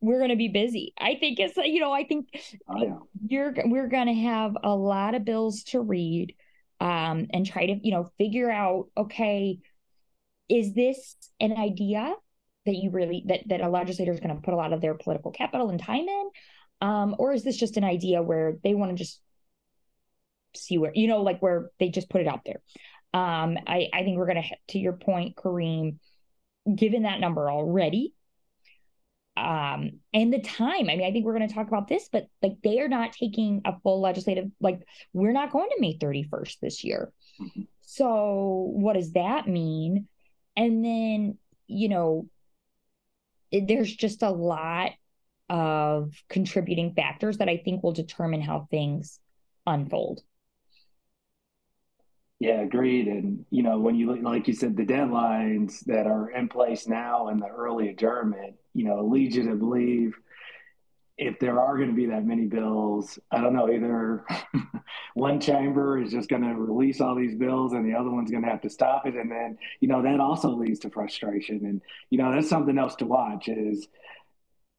we're 0.00 0.18
going 0.18 0.30
to 0.30 0.36
be 0.36 0.48
busy. 0.48 0.92
I 0.98 1.16
think 1.18 1.38
it's 1.38 1.56
you 1.56 1.80
know 1.80 1.92
I 1.92 2.04
think 2.04 2.26
oh, 2.68 2.82
yeah. 2.82 2.94
you're 3.26 3.54
we're 3.64 3.88
going 3.88 4.06
to 4.08 4.22
have 4.22 4.56
a 4.62 4.74
lot 4.74 5.14
of 5.14 5.24
bills 5.24 5.62
to 5.64 5.80
read 5.80 6.34
um 6.80 7.26
and 7.32 7.44
try 7.44 7.66
to 7.66 7.80
you 7.82 7.90
know 7.90 8.10
figure 8.18 8.50
out 8.50 8.86
okay 8.96 9.58
is 10.48 10.74
this 10.74 11.16
an 11.40 11.52
idea 11.52 12.14
that 12.66 12.76
you 12.76 12.90
really 12.90 13.24
that 13.26 13.40
that 13.48 13.60
a 13.60 13.68
legislator 13.68 14.12
is 14.12 14.20
going 14.20 14.34
to 14.34 14.40
put 14.40 14.54
a 14.54 14.56
lot 14.56 14.72
of 14.72 14.80
their 14.80 14.94
political 14.94 15.32
capital 15.32 15.70
and 15.70 15.82
time 15.82 16.06
in 16.06 16.30
um 16.80 17.16
or 17.18 17.32
is 17.32 17.42
this 17.42 17.56
just 17.56 17.76
an 17.76 17.82
idea 17.82 18.22
where 18.22 18.54
they 18.62 18.74
want 18.74 18.92
to 18.92 18.96
just 18.96 19.20
see 20.54 20.78
where 20.78 20.92
you 20.94 21.08
know 21.08 21.22
like 21.22 21.40
where 21.40 21.70
they 21.78 21.88
just 21.88 22.08
put 22.08 22.20
it 22.20 22.26
out 22.26 22.44
there. 22.44 22.60
Um 23.14 23.58
I 23.66 23.88
I 23.92 24.02
think 24.02 24.18
we're 24.18 24.26
going 24.26 24.42
to 24.42 24.56
to 24.68 24.78
your 24.78 24.94
point 24.94 25.36
Kareem 25.36 25.98
given 26.74 27.02
that 27.02 27.20
number 27.20 27.50
already 27.50 28.14
um 29.38 29.92
and 30.12 30.32
the 30.32 30.40
time 30.40 30.90
i 30.90 30.96
mean 30.96 31.04
i 31.04 31.12
think 31.12 31.24
we're 31.24 31.36
going 31.36 31.48
to 31.48 31.54
talk 31.54 31.68
about 31.68 31.86
this 31.86 32.08
but 32.10 32.26
like 32.42 32.56
they 32.62 32.80
are 32.80 32.88
not 32.88 33.12
taking 33.12 33.62
a 33.64 33.78
full 33.80 34.00
legislative 34.00 34.50
like 34.60 34.80
we're 35.12 35.32
not 35.32 35.52
going 35.52 35.68
to 35.70 35.80
may 35.80 35.96
31st 35.96 36.58
this 36.60 36.82
year. 36.84 37.12
Mm-hmm. 37.40 37.62
so 37.82 38.72
what 38.74 38.94
does 38.94 39.12
that 39.12 39.46
mean? 39.46 40.08
And 40.56 40.84
then 40.84 41.38
you 41.68 41.88
know 41.88 42.28
it, 43.52 43.68
there's 43.68 43.94
just 43.94 44.22
a 44.22 44.30
lot 44.30 44.92
of 45.48 46.12
contributing 46.28 46.94
factors 46.94 47.38
that 47.38 47.48
i 47.48 47.56
think 47.56 47.82
will 47.82 47.92
determine 47.92 48.40
how 48.42 48.66
things 48.70 49.20
unfold 49.66 50.20
yeah, 52.40 52.60
agreed. 52.60 53.08
And 53.08 53.44
you 53.50 53.62
know, 53.62 53.78
when 53.78 53.96
you 53.96 54.06
look, 54.06 54.22
like 54.22 54.46
you 54.48 54.54
said, 54.54 54.76
the 54.76 54.84
deadlines 54.84 55.80
that 55.86 56.06
are 56.06 56.30
in 56.30 56.48
place 56.48 56.86
now 56.86 57.28
and 57.28 57.42
the 57.42 57.48
early 57.48 57.88
adjournment, 57.88 58.54
you 58.74 58.84
know, 58.84 59.04
lead 59.04 59.34
you 59.34 59.44
to 59.44 59.54
believe 59.54 60.18
if 61.18 61.40
there 61.40 61.60
are 61.60 61.76
going 61.76 61.88
to 61.88 61.94
be 61.94 62.06
that 62.06 62.24
many 62.24 62.46
bills, 62.46 63.18
I 63.32 63.40
don't 63.40 63.52
know, 63.52 63.68
either 63.68 64.24
one 65.14 65.40
chamber 65.40 66.00
is 66.00 66.12
just 66.12 66.28
going 66.28 66.42
to 66.42 66.54
release 66.54 67.00
all 67.00 67.16
these 67.16 67.34
bills 67.34 67.72
and 67.72 67.84
the 67.84 67.98
other 67.98 68.10
one's 68.10 68.30
going 68.30 68.44
to 68.44 68.48
have 68.48 68.60
to 68.60 68.70
stop 68.70 69.04
it. 69.04 69.14
And 69.14 69.28
then, 69.28 69.58
you 69.80 69.88
know, 69.88 70.00
that 70.02 70.20
also 70.20 70.50
leads 70.50 70.78
to 70.80 70.90
frustration. 70.90 71.66
And, 71.66 71.82
you 72.10 72.18
know, 72.18 72.32
that's 72.32 72.48
something 72.48 72.78
else 72.78 72.94
to 72.96 73.04
watch 73.04 73.48
is, 73.48 73.88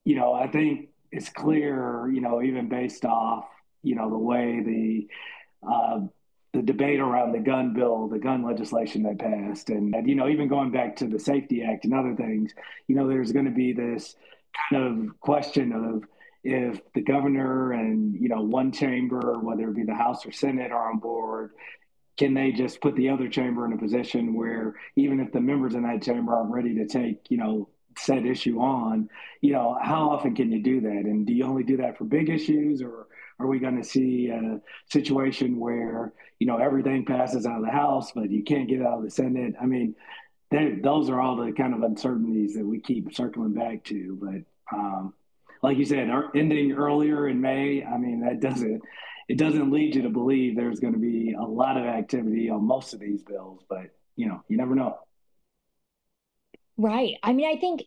you 0.06 0.16
know, 0.16 0.34
I 0.34 0.48
think 0.48 0.90
it's 1.12 1.28
clear, 1.28 2.10
you 2.10 2.22
know, 2.22 2.42
even 2.42 2.70
based 2.70 3.04
off, 3.04 3.46
you 3.84 3.96
know, 3.96 4.10
the 4.10 4.18
way 4.18 4.64
the, 4.66 5.08
uh, 5.70 6.00
the 6.54 6.62
debate 6.62 7.00
around 7.00 7.32
the 7.32 7.40
gun 7.40 7.74
bill, 7.74 8.08
the 8.08 8.20
gun 8.20 8.44
legislation 8.44 9.04
that 9.04 9.20
passed, 9.20 9.70
and, 9.70 9.94
and 9.94 10.10
you 10.10 10.16
know, 10.16 10.28
even 10.28 10.48
going 10.48 10.72
back 10.72 10.96
to 10.98 11.08
the 11.08 11.20
SAFE-T 11.20 11.64
Act 11.64 11.86
and 11.86 11.94
other 11.94 12.16
things, 12.16 12.54
you 12.88 12.96
know, 12.96 13.08
there's 13.08 13.32
going 13.32 13.46
to 13.46 13.52
be 13.52 13.74
this 13.74 14.16
kind 14.72 14.84
of 14.84 15.20
question 15.20 15.72
of 15.74 16.04
if 16.44 16.82
the 16.94 17.02
governor 17.02 17.74
and 17.74 18.16
you 18.16 18.30
know 18.30 18.42
one 18.42 18.72
chamber, 18.72 19.38
whether 19.40 19.70
it 19.70 19.76
be 19.76 19.84
the 19.84 19.94
House 19.94 20.26
or 20.26 20.32
Senate, 20.32 20.72
are 20.72 20.92
on 20.92 21.00
board, 21.00 21.52
can 22.18 22.34
they 22.34 22.52
just 22.52 22.82
put 22.82 22.96
the 22.96 23.10
other 23.10 23.28
chamber 23.28 23.66
in 23.66 23.74
a 23.74 23.78
position 23.78 24.34
where 24.34 24.76
even 24.96 25.20
if 25.20 25.32
the 25.32 25.42
members 25.42 25.76
in 25.76 25.84
that 25.84 26.02
chamber 26.02 26.34
aren't 26.34 26.52
ready 26.52 26.76
to 26.76 26.88
take 26.88 27.30
you 27.30 27.38
know 27.38 27.70
said 27.98 28.26
issue 28.26 28.60
on, 28.60 29.10
you 29.42 29.52
know, 29.52 29.78
how 29.82 30.12
often 30.12 30.36
can 30.36 30.52
you 30.52 30.62
do 30.62 30.82
that? 30.82 30.90
And 30.90 31.26
do 31.26 31.34
you 31.34 31.44
only 31.44 31.64
do 31.64 31.78
that 31.78 31.98
for 31.98 32.06
big 32.06 32.30
issues 32.30 32.82
or 32.82 33.08
are 33.40 33.48
we 33.48 33.60
going 33.60 33.78
to 33.78 33.84
see 33.84 34.30
a 34.30 34.60
situation 34.90 35.60
where 35.60 36.14
you 36.40 36.48
know 36.48 36.58
everything 36.58 37.06
passes 37.06 37.46
out 37.46 37.60
of 37.60 37.66
the 37.66 37.72
House, 37.72 38.12
but 38.14 38.30
you 38.30 38.44
can't 38.44 38.68
get 38.68 38.82
out 38.82 39.00
of 39.00 39.04
the 39.04 39.10
Senate? 39.10 39.56
I 39.62 39.66
mean, 39.66 39.96
those 40.52 41.10
are 41.10 41.20
all 41.22 41.36
the 41.36 41.52
kind 41.52 41.74
of 41.74 41.84
uncertainties 41.84 42.56
that 42.56 42.66
we 42.66 42.80
keep 42.80 43.14
circling 43.14 43.54
back 43.54 43.84
to. 43.86 44.18
But 44.22 44.78
um, 44.78 45.14
like 45.62 45.78
you 45.78 45.86
said, 45.86 46.10
ending 46.36 46.72
earlier 46.74 47.28
in 47.28 47.40
May, 47.42 47.84
I 47.84 47.98
mean, 47.98 48.22
that 48.22 48.40
doesn't 48.40 48.82
it 49.28 49.38
doesn't 49.38 49.72
lead 49.72 49.96
you 49.96 50.02
to 50.02 50.10
believe 50.10 50.56
there's 50.56 50.80
going 50.80 50.94
to 50.94 51.00
be 51.00 51.36
a 51.40 51.44
lot 51.44 51.78
of 51.78 51.86
activity 51.86 52.50
on 52.50 52.66
most 52.66 52.94
of 52.94 53.00
these 53.00 53.24
bills. 53.24 53.64
But 53.70 53.92
you 54.16 54.28
know, 54.28 54.44
you 54.50 54.58
never 54.58 54.76
know. 54.76 54.98
Right. 56.78 57.16
I 57.22 57.34
mean, 57.34 57.48
I 57.48 57.60
think, 57.60 57.84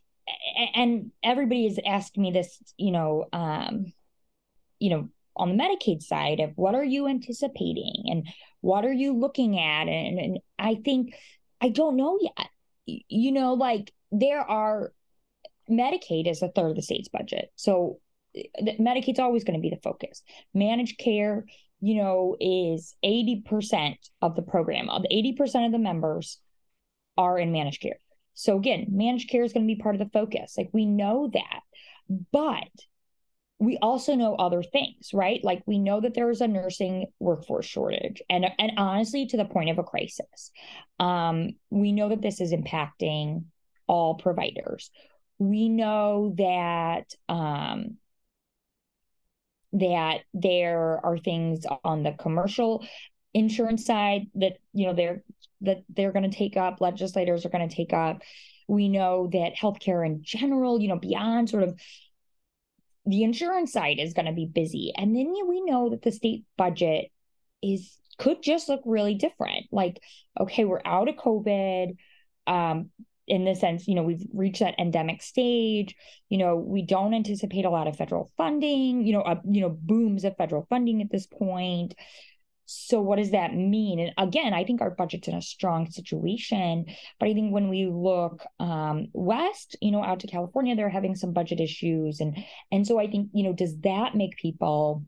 and 0.75 1.11
everybody 1.23 1.65
has 1.65 1.79
asked 1.85 2.19
me 2.19 2.31
this, 2.31 2.59
you 2.77 2.91
know, 2.91 3.27
um, 3.33 3.93
you 4.79 4.91
know, 4.91 5.09
on 5.37 5.49
the 5.57 5.63
Medicaid 5.63 6.03
side 6.03 6.41
of 6.41 6.53
what 6.57 6.75
are 6.75 6.85
you 6.85 7.07
anticipating 7.07 8.05
and 8.07 8.27
what 8.61 8.85
are 8.85 8.93
you 8.93 9.15
looking 9.15 9.59
at? 9.59 9.89
And, 9.89 10.19
and 10.19 10.39
I 10.59 10.77
think, 10.77 11.15
I 11.61 11.69
don't 11.69 11.97
know 11.97 12.19
yet. 12.21 12.49
You 12.87 13.33
know, 13.33 13.55
like 13.55 13.93
there 14.11 14.41
are, 14.41 14.93
Medicaid 15.71 16.29
is 16.29 16.43
a 16.43 16.49
third 16.49 16.71
of 16.71 16.77
the 16.77 16.83
state's 16.83 17.09
budget. 17.09 17.51
So 17.57 18.01
eh, 18.35 18.43
Medicaid's 18.81 19.21
always 19.21 19.45
going 19.45 19.59
to 19.59 19.63
be 19.63 19.71
the 19.71 19.81
focus. 19.83 20.23
Managed 20.55 20.99
care, 20.99 21.47
you 21.81 21.97
know, 21.97 22.37
is 22.41 22.95
80% 23.05 23.97
of 24.21 24.37
the 24.37 24.43
program. 24.43 24.91
Of 24.91 25.05
80% 25.11 25.67
of 25.67 25.73
the 25.73 25.79
members 25.79 26.39
are 27.17 27.39
in 27.39 27.53
managed 27.53 27.81
care. 27.81 27.99
So 28.35 28.57
again, 28.57 28.87
managed 28.91 29.31
care 29.31 29.45
is 29.45 29.53
going 29.53 29.67
to 29.67 29.75
be 29.75 29.81
part 29.81 29.95
of 29.95 29.99
the 29.99 30.11
focus. 30.13 30.55
Like 30.57 30.71
we 30.73 30.87
know 30.87 31.31
that. 31.33 31.61
But 32.33 32.69
we 33.63 33.79
also 33.81 34.17
know 34.17 34.35
other 34.35 34.61
things, 34.61 35.15
right? 35.15 35.43
Like 35.45 35.63
we 35.67 35.79
know 35.79 36.01
that 36.01 36.15
there 36.15 36.31
is 36.31 36.41
a 36.41 36.49
nursing 36.49 37.07
workforce 37.21 37.65
shortage 37.65 38.21
and 38.29 38.45
and 38.59 38.73
honestly 38.77 39.27
to 39.27 39.37
the 39.37 39.45
point 39.45 39.71
of 39.71 39.79
a 39.79 39.85
crisis. 39.85 40.51
Um, 40.99 41.51
we 41.71 41.93
know 41.93 42.09
that 42.09 42.21
this 42.21 42.41
is 42.41 42.53
impacting 42.53 43.45
all 43.87 44.17
providers. 44.17 44.91
We 45.39 45.69
know 45.69 46.35
that 46.39 47.15
um, 47.29 47.99
that 49.75 50.23
there 50.35 50.99
are 51.05 51.19
things 51.19 51.65
on 51.85 52.03
the 52.03 52.17
commercial 52.19 52.85
insurance 53.33 53.87
side 53.87 54.27
that 54.35 54.55
you 54.73 54.89
know 54.89 54.93
they're 54.93 55.23
that 55.61 55.85
they're 55.89 56.11
going 56.11 56.29
to 56.29 56.37
take 56.37 56.57
up, 56.57 56.81
legislators 56.81 57.47
are 57.47 57.51
going 57.51 57.69
to 57.69 57.77
take 57.77 57.93
up. 57.93 58.23
We 58.67 58.89
know 58.89 59.29
that 59.33 59.53
healthcare 59.55 60.05
in 60.05 60.25
general, 60.25 60.81
you 60.81 60.89
know, 60.89 60.99
beyond 60.99 61.49
sort 61.49 61.63
of 61.63 61.79
the 63.07 63.25
insurance 63.25 63.73
side 63.73 63.99
is 63.99 64.15
going 64.15 64.27
to 64.27 64.33
be 64.33 64.47
busy. 64.47 64.93
And 64.97 65.15
then 65.15 65.35
we 65.49 65.61
know 65.63 65.91
that 65.91 66.03
the 66.03 66.13
state 66.13 66.45
budget 66.57 67.11
is 67.63 67.97
could 68.19 68.43
just 68.43 68.69
look 68.69 68.83
really 68.85 69.15
different. 69.15 69.67
Like, 69.73 70.01
okay, 70.39 70.65
we're 70.65 70.83
out 70.85 71.09
of 71.09 71.17
COVID. 71.17 71.97
Um, 72.47 72.91
in 73.29 73.45
the 73.45 73.55
sense, 73.55 73.87
you 73.87 73.95
know, 73.95 74.03
we've 74.03 74.27
reached 74.35 74.61
that 74.61 74.79
endemic 74.79 75.23
stage. 75.23 75.95
You 76.29 76.39
know, 76.39 76.57
we 76.57 76.83
don't 76.83 77.15
anticipate 77.15 77.65
a 77.65 77.71
lot 77.71 77.87
of 77.87 77.97
federal 77.97 78.31
funding, 78.37 79.07
you 79.07 79.13
know, 79.13 79.23
uh, 79.23 79.41
you 79.49 79.61
know, 79.61 79.71
booms 79.71 80.25
of 80.25 80.37
federal 80.37 80.67
funding 80.69 81.01
at 81.01 81.11
this 81.11 81.27
point. 81.27 81.95
So 82.75 83.03
what 83.03 83.17
does 83.17 83.33
that 83.33 83.55
mean? 83.55 84.01
And 84.01 84.13
again, 84.17 84.55
I 84.55 84.65
think 84.65 84.81
our 84.81 84.91
budget's 84.91 85.29
in 85.29 85.35
a 85.35 85.43
strong 85.43 85.91
situation, 85.91 86.87
but 87.21 87.29
I 87.29 87.35
think 87.35 87.53
when 87.53 87.69
we 87.69 87.87
look 87.87 88.43
um, 88.59 89.09
west, 89.13 89.77
you 89.81 89.91
know, 89.91 90.03
out 90.03 90.21
to 90.21 90.27
California, 90.27 90.75
they're 90.75 90.89
having 90.89 91.15
some 91.15 91.33
budget 91.33 91.61
issues, 91.61 92.21
and 92.21 92.37
and 92.71 92.87
so 92.87 92.99
I 92.99 93.09
think 93.11 93.31
you 93.35 93.45
know, 93.45 93.53
does 93.53 93.79
that 93.81 94.15
make 94.15 94.37
people 94.37 95.05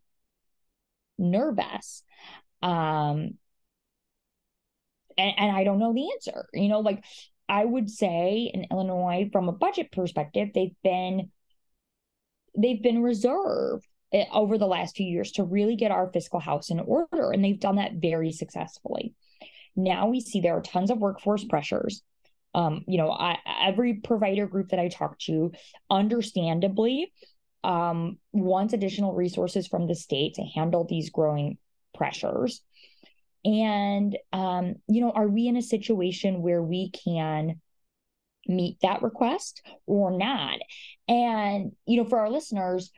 nervous? 1.18 2.02
Um, 2.62 3.38
and, 5.16 5.34
and 5.38 5.56
I 5.56 5.64
don't 5.64 5.78
know 5.78 5.94
the 5.94 6.10
answer. 6.12 6.48
You 6.52 6.68
know, 6.68 6.80
like 6.80 7.02
I 7.48 7.64
would 7.64 7.90
say 7.90 8.50
in 8.52 8.66
Illinois, 8.70 9.28
from 9.32 9.48
a 9.48 9.52
budget 9.52 9.90
perspective, 9.92 10.50
they've 10.54 10.76
been 10.82 11.30
they've 12.56 12.82
been 12.82 13.02
reserved 13.02 13.86
over 14.32 14.58
the 14.58 14.66
last 14.66 14.96
few 14.96 15.06
years 15.06 15.32
to 15.32 15.44
really 15.44 15.76
get 15.76 15.90
our 15.90 16.10
fiscal 16.12 16.40
house 16.40 16.70
in 16.70 16.80
order, 16.80 17.32
and 17.32 17.44
they've 17.44 17.58
done 17.58 17.76
that 17.76 17.94
very 17.94 18.32
successfully. 18.32 19.14
Now 19.76 20.08
we 20.08 20.20
see 20.20 20.40
there 20.40 20.56
are 20.56 20.62
tons 20.62 20.90
of 20.90 20.98
workforce 20.98 21.44
pressures. 21.44 22.02
Um, 22.54 22.84
you 22.86 22.98
know, 22.98 23.10
I, 23.10 23.38
every 23.62 23.94
provider 23.94 24.46
group 24.46 24.68
that 24.68 24.78
I 24.78 24.88
talk 24.88 25.18
to, 25.20 25.52
understandably, 25.90 27.12
um, 27.64 28.18
wants 28.32 28.74
additional 28.74 29.14
resources 29.14 29.66
from 29.66 29.88
the 29.88 29.96
state 29.96 30.34
to 30.34 30.42
handle 30.42 30.84
these 30.84 31.10
growing 31.10 31.58
pressures. 31.94 32.60
And, 33.44 34.16
um, 34.32 34.76
you 34.86 35.00
know, 35.00 35.10
are 35.10 35.26
we 35.26 35.48
in 35.48 35.56
a 35.56 35.62
situation 35.62 36.42
where 36.42 36.62
we 36.62 36.90
can 36.90 37.60
meet 38.46 38.78
that 38.82 39.02
request 39.02 39.62
or 39.86 40.16
not? 40.16 40.58
And, 41.08 41.72
you 41.86 41.96
know, 41.96 42.08
for 42.08 42.20
our 42.20 42.30
listeners, 42.30 42.92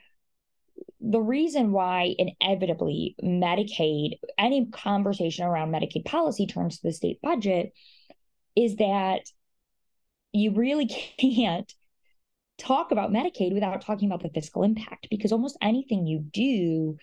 the 1.08 1.20
reason 1.20 1.70
why 1.70 2.14
inevitably 2.18 3.14
Medicaid, 3.22 4.18
any 4.38 4.66
conversation 4.66 5.46
around 5.46 5.72
Medicaid 5.72 6.04
policy 6.04 6.46
turns 6.46 6.76
to 6.76 6.88
the 6.88 6.92
state 6.92 7.20
budget 7.22 7.72
is 8.56 8.76
that 8.76 9.20
you 10.32 10.52
really 10.52 10.86
can't 11.18 11.72
talk 12.58 12.90
about 12.90 13.12
Medicaid 13.12 13.52
without 13.52 13.82
talking 13.82 14.10
about 14.10 14.22
the 14.22 14.30
fiscal 14.30 14.62
impact 14.62 15.08
because 15.10 15.30
almost 15.30 15.58
anything 15.62 16.06
you 16.06 16.18
do 16.18 16.96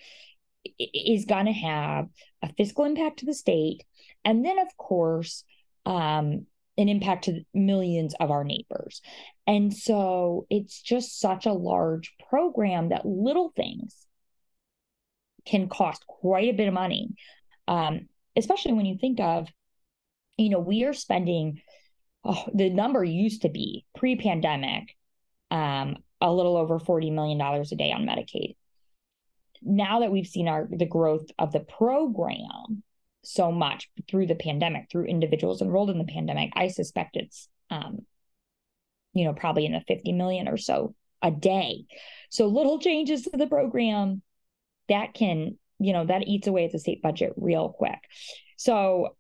is 0.79 1.25
going 1.25 1.45
to 1.45 1.51
have 1.51 2.07
a 2.41 2.51
fiscal 2.53 2.86
impact 2.86 3.19
to 3.19 3.25
the 3.25 3.33
state, 3.33 3.83
and 4.25 4.45
then, 4.45 4.60
of 4.60 4.75
course, 4.77 5.43
um, 5.86 6.45
an 6.77 6.89
impact 6.89 7.25
to 7.25 7.42
millions 7.53 8.15
of 8.20 8.32
our 8.32 8.44
neighbors. 8.44 9.01
And 9.46 9.74
so 9.74 10.48
it's 10.50 10.82
just 10.82 11.20
such 11.20 11.46
a 11.46 11.53
large 11.53 12.13
program 12.30 12.89
that 12.89 13.06
little 13.06 13.51
things 13.56 13.96
can 15.46 15.70
cost 15.70 16.08
quite 16.08 16.50
a 16.50 16.53
bit 16.53 16.68
of 16.68 16.74
money, 16.74 17.15
um, 17.68 18.08
especially 18.36 18.74
when 18.74 18.86
you 18.86 18.98
think 18.98 19.20
of, 19.20 19.48
you 20.38 20.50
know, 20.50 20.60
we 20.60 20.84
are 20.86 20.94
spending, 20.94 21.62
oh, 22.24 22.44
the 22.53 22.70
number 22.70 23.03
used 23.03 23.44
to 23.44 23.50
be 23.50 23.86
pre 23.96 24.15
pandemic, 24.15 24.96
um, 25.51 25.98
a 26.22 26.32
little 26.32 26.58
over 26.58 26.80
$40 26.80 27.12
million 27.12 27.39
a 27.39 27.75
day 27.75 27.92
on 27.92 28.06
Medicaid 28.06 28.56
now 29.65 30.01
that 30.01 30.12
we've 30.12 30.27
seen 30.27 30.48
our 30.48 30.68
the 30.70 30.86
growth 30.86 31.25
of 31.39 31.51
the 31.51 31.60
program 31.60 32.84
so 33.24 33.51
much 33.51 33.89
through 34.10 34.27
the 34.27 34.36
pandemic, 34.36 34.88
through 34.92 35.06
individuals 35.06 35.62
enrolled 35.62 35.89
in 35.89 35.98
the 35.98 36.03
pandemic, 36.03 36.51
I 36.56 36.68
suspect 36.68 37.16
it's 37.16 37.48
um, 37.70 38.05
you 39.14 39.25
know, 39.25 39.33
probably 39.33 39.66
in 39.66 39.74
the 39.74 39.81
50 39.81 40.12
million 40.12 40.48
or 40.48 40.57
so 40.57 40.96
a 41.22 41.31
day. 41.31 41.86
So 42.29 42.48
little 42.48 42.79
changes 42.79 43.24
to 43.24 43.38
the 43.38 43.48
program 43.48 44.22
that 44.90 45.14
can, 45.14 45.57
you 45.79 45.94
know, 45.94 46.05
that 46.05 46.27
eats 46.27 46.48
away 46.48 46.66
at 46.66 46.72
the 46.72 46.79
state 46.79 47.01
budget 47.01 47.33
real 47.38 47.70
quick. 47.70 48.00
So, 48.57 49.16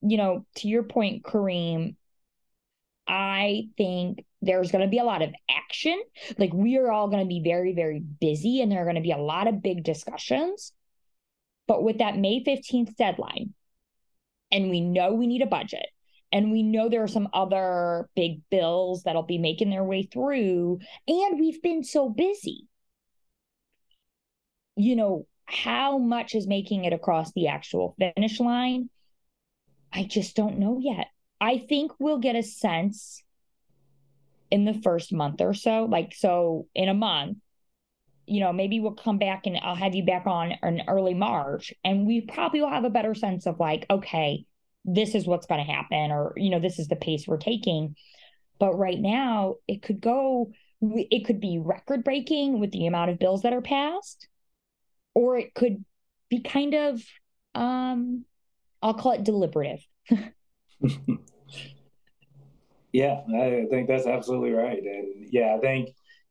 you 0.00 0.16
know, 0.16 0.46
to 0.56 0.68
your 0.68 0.82
point, 0.82 1.22
Kareem, 1.22 1.96
I 3.06 3.68
think 3.76 4.24
there's 4.42 4.72
going 4.72 4.82
to 4.82 4.90
be 4.90 4.98
a 4.98 5.04
lot 5.04 5.22
of 5.22 5.32
action. 5.48 6.00
Like 6.38 6.52
we 6.52 6.76
are 6.78 6.90
all 6.90 7.08
going 7.08 7.22
to 7.22 7.28
be 7.28 7.42
very, 7.44 7.72
very 7.72 8.00
busy 8.00 8.60
and 8.62 8.72
there 8.72 8.80
are 8.80 8.84
going 8.84 8.96
to 8.96 9.02
be 9.02 9.12
a 9.12 9.18
lot 9.18 9.48
of 9.48 9.62
big 9.62 9.84
discussions. 9.84 10.72
But 11.66 11.82
with 11.82 11.98
that 11.98 12.16
May 12.16 12.42
15th 12.44 12.96
deadline, 12.96 13.54
and 14.50 14.70
we 14.70 14.80
know 14.80 15.12
we 15.12 15.26
need 15.26 15.42
a 15.42 15.46
budget, 15.46 15.86
and 16.32 16.52
we 16.52 16.62
know 16.62 16.88
there 16.88 17.02
are 17.02 17.08
some 17.08 17.28
other 17.32 18.08
big 18.14 18.42
bills 18.50 19.02
that'll 19.02 19.22
be 19.22 19.38
making 19.38 19.70
their 19.70 19.84
way 19.84 20.02
through, 20.02 20.80
and 21.08 21.40
we've 21.40 21.62
been 21.62 21.84
so 21.84 22.08
busy. 22.08 22.66
You 24.76 24.96
know, 24.96 25.26
how 25.44 25.98
much 25.98 26.34
is 26.34 26.46
making 26.46 26.84
it 26.84 26.92
across 26.92 27.32
the 27.32 27.48
actual 27.48 27.94
finish 27.98 28.40
line? 28.40 28.90
I 29.92 30.04
just 30.04 30.36
don't 30.36 30.58
know 30.58 30.78
yet. 30.80 31.06
I 31.40 31.58
think 31.58 31.92
we'll 31.98 32.18
get 32.18 32.36
a 32.36 32.42
sense 32.42 33.22
in 34.50 34.64
the 34.64 34.74
first 34.74 35.12
month 35.12 35.40
or 35.40 35.54
so. 35.54 35.84
Like, 35.84 36.14
so 36.14 36.66
in 36.74 36.88
a 36.88 36.94
month, 36.94 37.38
you 38.26 38.40
know, 38.40 38.52
maybe 38.52 38.80
we'll 38.80 38.92
come 38.92 39.18
back 39.18 39.46
and 39.46 39.58
I'll 39.62 39.74
have 39.74 39.94
you 39.94 40.04
back 40.04 40.26
on 40.26 40.52
in 40.62 40.82
early 40.88 41.14
March, 41.14 41.72
and 41.84 42.06
we 42.06 42.22
probably 42.22 42.60
will 42.60 42.70
have 42.70 42.84
a 42.84 42.90
better 42.90 43.14
sense 43.14 43.46
of 43.46 43.60
like, 43.60 43.86
okay, 43.88 44.44
this 44.84 45.14
is 45.14 45.26
what's 45.26 45.46
going 45.46 45.64
to 45.64 45.72
happen, 45.72 46.10
or, 46.10 46.32
you 46.36 46.50
know, 46.50 46.60
this 46.60 46.78
is 46.78 46.88
the 46.88 46.96
pace 46.96 47.26
we're 47.26 47.38
taking. 47.38 47.96
But 48.58 48.74
right 48.74 48.98
now, 48.98 49.56
it 49.68 49.82
could 49.82 50.00
go, 50.00 50.50
it 50.80 51.24
could 51.24 51.40
be 51.40 51.60
record 51.62 52.04
breaking 52.04 52.60
with 52.60 52.72
the 52.72 52.86
amount 52.86 53.10
of 53.10 53.18
bills 53.18 53.42
that 53.42 53.52
are 53.52 53.62
passed, 53.62 54.28
or 55.14 55.38
it 55.38 55.54
could 55.54 55.84
be 56.28 56.40
kind 56.40 56.74
of, 56.74 57.02
um, 57.54 58.24
I'll 58.82 58.94
call 58.94 59.12
it 59.12 59.24
deliberative. 59.24 59.86
yeah, 62.92 63.20
I 63.28 63.66
think 63.70 63.88
that's 63.88 64.06
absolutely 64.06 64.52
right. 64.52 64.82
And 64.82 65.28
yeah, 65.30 65.54
I 65.56 65.60
think 65.60 65.90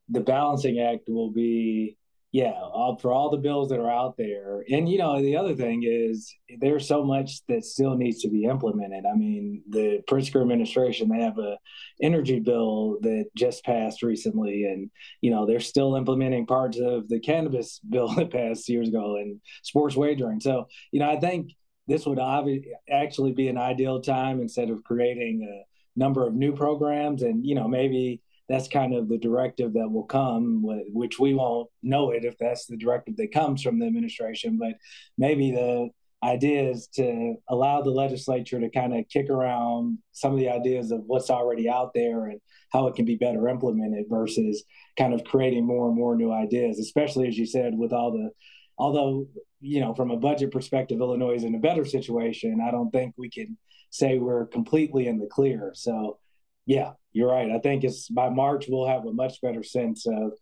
the 0.10 0.22
balancing 0.22 0.80
act 0.80 1.04
will 1.08 1.32
be 1.32 1.98
yeah 2.32 2.52
all, 2.52 2.98
for 2.98 3.14
all 3.14 3.30
the 3.30 3.38
bills 3.38 3.70
that 3.70 3.80
are 3.80 3.90
out 3.90 4.18
there. 4.18 4.64
And 4.70 4.90
you 4.90 4.98
know 4.98 5.22
the 5.22 5.38
other 5.38 5.56
thing 5.56 5.84
is 5.86 6.36
there's 6.60 6.88
so 6.88 7.04
much 7.04 7.46
that 7.48 7.64
still 7.64 7.96
needs 7.96 8.22
to 8.24 8.30
be 8.30 8.44
implemented. 8.44 9.06
I 9.06 9.16
mean 9.16 9.64
the 9.70 10.02
pritzker 10.10 10.42
administration 10.42 11.10
they 11.10 11.22
have 11.22 11.40
a 11.40 11.58
energy 12.02 12.40
bill 12.40 12.98
that 13.02 13.26
just 13.38 13.64
passed 13.64 14.04
recently 14.04 14.66
and 14.66 14.92
you 15.22 15.32
know 15.32 15.46
they're 15.46 15.60
still 15.60 15.96
implementing 15.96 16.46
parts 16.46 16.78
of 16.78 17.08
the 17.08 17.20
cannabis 17.20 17.80
bill 17.90 18.14
that 18.16 18.32
passed 18.32 18.68
years 18.68 18.90
ago 18.90 19.16
and 19.16 19.40
sports 19.64 19.96
wagering. 19.96 20.40
So 20.42 20.68
you 20.92 21.00
know 21.00 21.10
i 21.10 21.20
think 21.20 21.52
this 21.88 22.06
would 22.06 22.20
obviously 22.20 22.72
actually 22.92 23.32
be 23.32 23.48
an 23.48 23.58
ideal 23.58 24.02
time 24.02 24.42
instead 24.42 24.70
of 24.70 24.84
creating 24.84 25.44
a 25.44 26.00
number 26.00 26.28
of 26.28 26.34
new 26.34 26.54
programs 26.54 27.22
and 27.22 27.46
you 27.46 27.56
know 27.56 27.68
maybe 27.68 28.22
that's 28.48 28.68
kind 28.68 28.94
of 28.94 29.10
the 29.10 29.18
directive 29.18 29.74
that 29.74 29.90
will 29.92 30.04
come 30.04 30.64
which 30.94 31.20
we 31.20 31.34
won't 31.34 31.70
know 31.84 32.12
it 32.12 32.26
if 32.26 32.38
that's 32.38 32.66
the 32.66 32.78
directive 32.78 33.16
that 33.18 33.34
comes 33.34 33.62
from 33.62 33.80
the 33.80 33.86
administration 33.86 34.58
but 34.58 34.74
maybe 35.18 35.52
the 35.52 35.90
idea 36.24 36.70
is 36.70 36.88
to 36.88 37.36
allow 37.50 37.82
the 37.82 37.92
legislature 37.92 38.60
to 38.60 38.70
kind 38.70 38.98
of 38.98 39.08
kick 39.10 39.30
around 39.30 39.98
some 40.12 40.32
of 40.32 40.40
the 40.40 40.50
ideas 40.50 40.92
of 40.92 41.02
what's 41.06 41.30
already 41.30 41.70
out 41.70 41.92
there 41.94 42.26
and 42.26 42.40
how 42.72 42.88
it 42.88 42.96
can 42.96 43.06
be 43.06 43.16
better 43.16 43.48
implemented 43.48 44.06
versus 44.10 44.64
kind 44.98 45.14
of 45.14 45.24
creating 45.24 45.66
more 45.66 45.88
and 45.88 45.96
more 45.96 46.16
new 46.16 46.32
ideas 46.32 46.80
especially 46.80 47.28
as 47.28 47.38
you 47.38 47.46
said 47.46 47.78
with 47.78 47.94
all 47.94 48.12
the 48.12 48.30
although 48.78 49.28
you 49.62 49.80
know 49.80 49.94
from 49.94 50.12
a 50.12 50.18
budget 50.18 50.52
perspective 50.52 51.00
illinois 51.00 51.36
is 51.36 51.44
in 51.44 51.56
a 51.56 51.60
better 51.60 51.86
situation 51.86 52.60
i 52.66 52.72
don't 52.72 52.92
think 52.92 53.14
we 53.18 53.30
can 53.30 53.58
say 53.96 54.18
we're 54.18 54.46
completely 54.48 55.08
in 55.08 55.20
the 55.20 55.28
clear. 55.28 55.72
So 55.74 56.20
yeah 56.66 56.94
you're 57.16 57.32
right. 57.32 57.50
I 57.50 57.60
think 57.60 57.84
it's 57.84 58.10
by 58.10 58.30
march 58.30 58.66
we'll 58.68 58.88
have 58.88 59.06
a 59.06 59.14
much 59.14 59.42
better 59.42 59.64
sense 59.64 60.06
of 60.06 60.34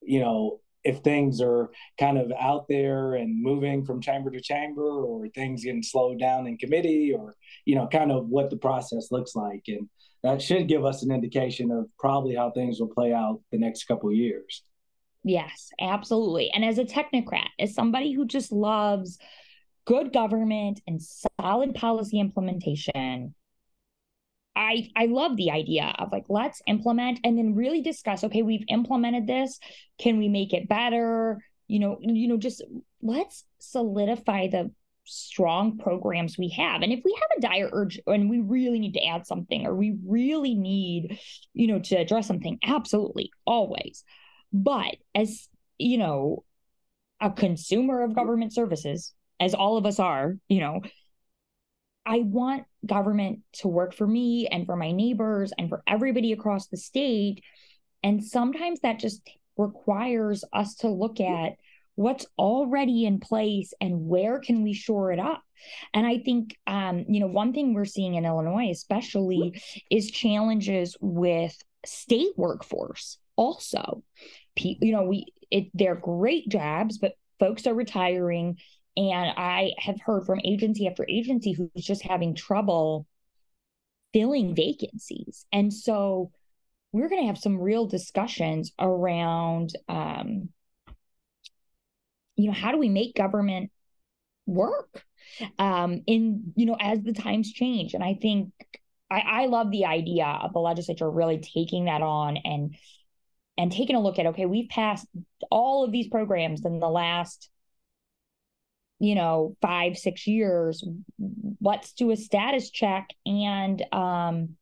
you 0.00 0.20
know 0.20 0.60
if 0.84 0.98
things 0.98 1.40
are 1.40 1.70
kind 1.98 2.18
of 2.18 2.30
out 2.38 2.66
there 2.68 3.14
and 3.14 3.42
moving 3.42 3.84
from 3.84 4.02
chamber 4.02 4.30
to 4.30 4.40
chamber 4.40 4.82
or 4.82 5.26
things 5.28 5.64
getting 5.64 5.82
slowed 5.82 6.20
down 6.20 6.46
in 6.46 6.58
committee 6.58 7.12
or 7.12 7.34
you 7.64 7.74
know 7.74 7.88
kind 7.88 8.12
of 8.12 8.28
what 8.28 8.50
the 8.50 8.56
process 8.56 9.08
looks 9.10 9.34
like. 9.34 9.64
And 9.66 9.88
that 10.22 10.40
should 10.40 10.68
give 10.68 10.84
us 10.84 11.02
an 11.02 11.10
indication 11.10 11.70
of 11.70 11.86
probably 11.98 12.34
how 12.34 12.50
things 12.50 12.78
will 12.80 12.88
play 12.88 13.12
out 13.12 13.40
the 13.50 13.58
next 13.58 13.84
couple 13.84 14.12
years. 14.12 14.62
Yes, 15.24 15.70
absolutely. 15.80 16.50
And 16.50 16.64
as 16.64 16.78
a 16.78 16.84
technocrat, 16.84 17.48
as 17.58 17.74
somebody 17.74 18.12
who 18.12 18.26
just 18.26 18.52
loves 18.52 19.18
good 19.86 20.12
government 20.12 20.80
and 20.86 21.00
solid 21.40 21.74
policy 21.74 22.20
implementation 22.20 23.34
I 24.56 24.88
I 24.96 25.06
love 25.06 25.36
the 25.36 25.50
idea 25.50 25.94
of 25.98 26.12
like 26.12 26.24
let's 26.28 26.62
implement 26.66 27.20
and 27.24 27.36
then 27.36 27.54
really 27.54 27.82
discuss 27.82 28.24
okay 28.24 28.42
we've 28.42 28.64
implemented 28.68 29.26
this. 29.26 29.58
Can 29.98 30.18
we 30.18 30.28
make 30.28 30.52
it 30.52 30.68
better? 30.68 31.38
You 31.66 31.80
know 31.80 31.98
you 32.00 32.28
know 32.28 32.36
just 32.36 32.62
let's 33.02 33.44
solidify 33.58 34.48
the 34.48 34.70
strong 35.06 35.76
programs 35.76 36.38
we 36.38 36.48
have. 36.50 36.82
And 36.82 36.92
if 36.92 37.02
we 37.04 37.14
have 37.20 37.38
a 37.38 37.40
dire 37.40 37.68
urge 37.72 38.00
and 38.06 38.30
we 38.30 38.40
really 38.40 38.78
need 38.78 38.94
to 38.94 39.04
add 39.04 39.26
something 39.26 39.66
or 39.66 39.74
we 39.74 39.96
really 40.06 40.54
need 40.54 41.18
you 41.52 41.66
know 41.66 41.78
to 41.80 41.96
address 41.96 42.26
something 42.26 42.58
absolutely 42.64 43.30
always. 43.44 44.04
But 44.52 44.96
as 45.14 45.48
you 45.78 45.98
know 45.98 46.44
a 47.20 47.30
consumer 47.30 48.02
of 48.02 48.14
government 48.14 48.52
services 48.52 49.12
as 49.40 49.54
all 49.54 49.76
of 49.76 49.86
us 49.86 49.98
are 49.98 50.36
you 50.48 50.60
know 50.60 50.80
I 52.06 52.18
want 52.18 52.64
government 52.86 53.40
to 53.54 53.68
work 53.68 53.94
for 53.94 54.06
me 54.06 54.46
and 54.48 54.66
for 54.66 54.76
my 54.76 54.92
neighbors 54.92 55.52
and 55.58 55.68
for 55.68 55.82
everybody 55.86 56.32
across 56.32 56.68
the 56.68 56.76
state. 56.76 57.42
And 58.02 58.24
sometimes 58.24 58.80
that 58.80 58.98
just 58.98 59.22
requires 59.56 60.44
us 60.52 60.74
to 60.76 60.88
look 60.88 61.20
at 61.20 61.52
what's 61.96 62.26
already 62.38 63.04
in 63.04 63.20
place 63.20 63.72
and 63.80 64.06
where 64.06 64.40
can 64.40 64.62
we 64.62 64.72
shore 64.72 65.12
it 65.12 65.18
up. 65.18 65.42
And 65.94 66.06
i 66.06 66.18
think 66.18 66.56
um, 66.66 67.04
you 67.08 67.20
know 67.20 67.26
one 67.26 67.52
thing 67.52 67.72
we're 67.72 67.84
seeing 67.84 68.14
in 68.14 68.26
illinois 68.26 68.70
especially 68.70 69.62
is 69.90 70.10
challenges 70.10 70.96
with 71.00 71.56
state 71.86 72.32
workforce 72.36 73.18
also. 73.36 74.02
You 74.56 74.92
know 74.92 75.04
we 75.04 75.26
it 75.50 75.66
they're 75.74 75.96
great 75.96 76.48
jobs 76.48 76.98
but 76.98 77.12
folks 77.38 77.66
are 77.66 77.74
retiring 77.74 78.58
and 78.96 79.32
I 79.36 79.72
have 79.78 80.00
heard 80.00 80.24
from 80.24 80.40
agency 80.44 80.86
after 80.86 81.04
agency 81.08 81.52
who's 81.52 81.84
just 81.84 82.02
having 82.02 82.34
trouble 82.34 83.06
filling 84.12 84.54
vacancies. 84.54 85.44
And 85.52 85.72
so 85.72 86.30
we're 86.92 87.08
going 87.08 87.22
to 87.22 87.26
have 87.26 87.38
some 87.38 87.58
real 87.58 87.86
discussions 87.86 88.72
around, 88.78 89.70
um, 89.88 90.50
you 92.36 92.46
know, 92.46 92.52
how 92.52 92.70
do 92.70 92.78
we 92.78 92.88
make 92.88 93.16
government 93.16 93.70
work 94.46 95.04
um, 95.58 96.02
in, 96.06 96.52
you 96.54 96.66
know, 96.66 96.76
as 96.78 97.02
the 97.02 97.12
times 97.12 97.52
change. 97.52 97.94
And 97.94 98.04
I 98.04 98.14
think 98.14 98.52
I, 99.10 99.20
I 99.20 99.46
love 99.46 99.70
the 99.70 99.86
idea 99.86 100.26
of 100.26 100.52
the 100.52 100.60
legislature 100.60 101.10
really 101.10 101.38
taking 101.38 101.86
that 101.86 102.02
on 102.02 102.36
and 102.38 102.76
and 103.56 103.70
taking 103.70 103.94
a 103.94 104.00
look 104.00 104.18
at 104.18 104.26
okay 104.26 104.46
we've 104.46 104.68
passed 104.68 105.06
all 105.50 105.84
of 105.84 105.92
these 105.92 106.08
programs 106.08 106.64
in 106.64 106.80
the 106.80 106.88
last 106.88 107.48
you 108.98 109.14
know, 109.14 109.56
five, 109.60 109.96
six 109.98 110.26
years, 110.26 110.86
let's 111.60 111.92
do 111.92 112.10
a 112.10 112.16
status 112.16 112.70
check 112.70 113.08
and 113.26 113.82
um, 113.92 114.56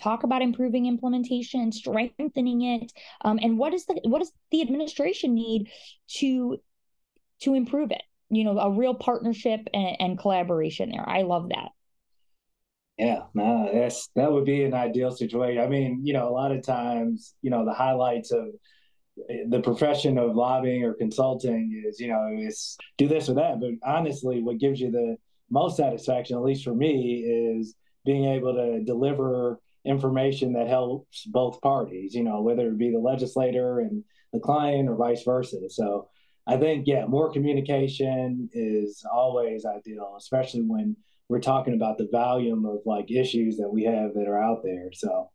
talk 0.00 0.22
about 0.22 0.42
improving 0.42 0.86
implementation, 0.86 1.72
strengthening 1.72 2.62
it, 2.62 2.92
um, 3.22 3.38
and 3.42 3.58
what 3.58 3.74
is 3.74 3.86
the 3.86 4.00
what 4.04 4.20
does 4.20 4.32
the 4.50 4.62
administration 4.62 5.34
need 5.34 5.70
to 6.08 6.58
to 7.40 7.54
improve 7.54 7.90
it? 7.90 8.02
You 8.30 8.44
know, 8.44 8.58
a 8.58 8.70
real 8.70 8.94
partnership 8.94 9.68
and, 9.72 9.96
and 10.00 10.18
collaboration 10.18 10.90
there. 10.90 11.08
I 11.08 11.22
love 11.22 11.48
that. 11.50 11.70
Yeah, 12.98 13.22
no, 13.32 13.70
that's 13.72 14.08
that 14.16 14.32
would 14.32 14.44
be 14.44 14.64
an 14.64 14.74
ideal 14.74 15.12
situation. 15.12 15.62
I 15.62 15.68
mean, 15.68 16.00
you 16.04 16.12
know, 16.12 16.28
a 16.28 16.34
lot 16.34 16.50
of 16.50 16.62
times, 16.62 17.34
you 17.42 17.50
know, 17.50 17.64
the 17.64 17.72
highlights 17.72 18.32
of 18.32 18.48
the 19.48 19.60
profession 19.60 20.18
of 20.18 20.34
lobbying 20.34 20.84
or 20.84 20.94
consulting 20.94 21.82
is, 21.86 22.00
you 22.00 22.08
know, 22.08 22.28
it's 22.30 22.76
do 22.96 23.08
this 23.08 23.28
or 23.28 23.34
that. 23.34 23.60
But 23.60 23.70
honestly, 23.82 24.42
what 24.42 24.58
gives 24.58 24.80
you 24.80 24.90
the 24.90 25.16
most 25.50 25.76
satisfaction, 25.76 26.36
at 26.36 26.42
least 26.42 26.64
for 26.64 26.74
me, 26.74 27.20
is 27.20 27.74
being 28.04 28.26
able 28.26 28.54
to 28.54 28.82
deliver 28.84 29.60
information 29.84 30.52
that 30.52 30.68
helps 30.68 31.24
both 31.24 31.60
parties, 31.60 32.14
you 32.14 32.22
know, 32.22 32.42
whether 32.42 32.68
it 32.68 32.78
be 32.78 32.90
the 32.90 32.98
legislator 32.98 33.80
and 33.80 34.04
the 34.32 34.40
client 34.40 34.88
or 34.88 34.96
vice 34.96 35.22
versa. 35.22 35.56
So 35.68 36.08
I 36.46 36.56
think, 36.56 36.86
yeah, 36.86 37.06
more 37.06 37.32
communication 37.32 38.48
is 38.52 39.04
always 39.10 39.64
ideal, 39.64 40.14
especially 40.18 40.62
when 40.62 40.96
we're 41.28 41.40
talking 41.40 41.74
about 41.74 41.98
the 41.98 42.08
volume 42.10 42.64
of 42.64 42.78
like 42.86 43.10
issues 43.10 43.56
that 43.58 43.68
we 43.68 43.84
have 43.84 44.14
that 44.14 44.28
are 44.28 44.42
out 44.42 44.62
there. 44.64 44.90
So 44.92 45.30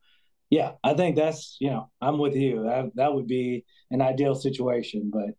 yeah, 0.54 0.74
I 0.84 0.94
think 0.94 1.16
that's 1.16 1.58
you 1.60 1.72
know 1.72 1.90
I'm 2.00 2.20
with 2.20 2.36
you. 2.36 2.66
That 2.66 2.92
that 2.94 3.12
would 3.12 3.26
be 3.26 3.66
an 3.90 4.04
ideal 4.04 4.36
situation, 4.36 5.10
but 5.12 5.32